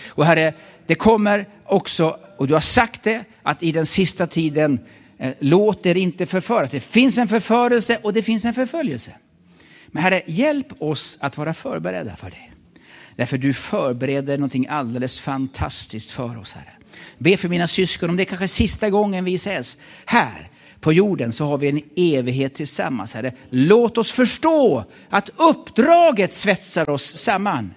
Och 0.09 0.25
Herre, 0.25 0.53
det 0.87 0.95
kommer 0.95 1.47
också, 1.65 2.17
och 2.37 2.49
du 2.49 2.55
har 2.55 2.61
sagt 2.61 3.03
det, 3.03 3.25
att 3.43 3.63
i 3.63 3.73
den 3.73 3.87
sista 3.87 4.27
tiden 4.27 4.81
eh, 5.19 5.33
låt 5.39 5.87
er 5.87 5.97
inte 5.97 6.27
förföras. 6.27 6.71
Det 6.71 6.81
finns 6.81 7.19
en 7.19 7.29
förförelse 7.29 7.99
och 8.03 8.13
det 8.13 8.23
finns 8.23 8.45
en 8.45 8.55
förföljelse. 8.55 9.13
Herre, 9.99 10.23
hjälp 10.27 10.83
oss 10.83 11.19
att 11.21 11.39
vara 11.39 11.55
förberedda 11.55 12.17
för 12.17 12.31
det. 12.31 12.49
Därför 13.17 13.39
du 13.39 13.55
förbereder 13.55 14.39
någonting 14.39 14.67
alldeles 14.67 15.21
fantastiskt 15.21 16.11
för 16.11 16.39
oss, 16.39 16.53
Herre. 16.53 16.73
Be 17.19 17.37
för 17.37 17.49
mina 17.49 17.69
syskon, 17.69 18.11
om 18.11 18.17
det 18.17 18.23
är 18.23 18.25
kanske 18.25 18.49
sista 18.49 18.91
gången 18.91 19.25
vi 19.25 19.35
ses 19.35 19.79
här 20.05 20.51
på 20.81 20.93
jorden 20.93 21.33
så 21.33 21.47
har 21.47 21.59
vi 21.59 21.69
en 21.69 21.83
evighet 21.97 22.55
tillsammans, 22.55 23.15
Herre. 23.15 23.35
Låt 23.51 23.99
oss 23.99 24.13
förstå 24.13 24.85
att 25.09 25.31
uppdraget 25.37 26.35
svetsar 26.35 26.91
oss 26.91 27.17
samman. 27.17 27.75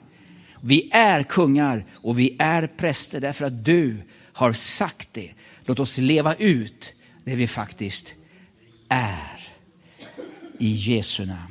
Vi 0.62 0.90
är 0.94 1.24
kungar 1.24 1.86
och 1.94 2.20
vi 2.20 2.36
är 2.40 2.68
präster 2.68 3.22
därför 3.22 3.46
att 3.46 3.66
du 3.66 3.98
har 4.34 4.54
sagt 4.54 5.10
det. 5.12 5.32
Låt 5.66 5.80
oss 5.80 5.98
leva 5.98 6.36
ut 6.36 6.94
det 7.24 7.36
vi 7.36 7.48
faktiskt 7.48 8.14
är. 8.90 9.50
I 10.58 10.72
Jesu 10.72 11.26
namn. 11.26 11.51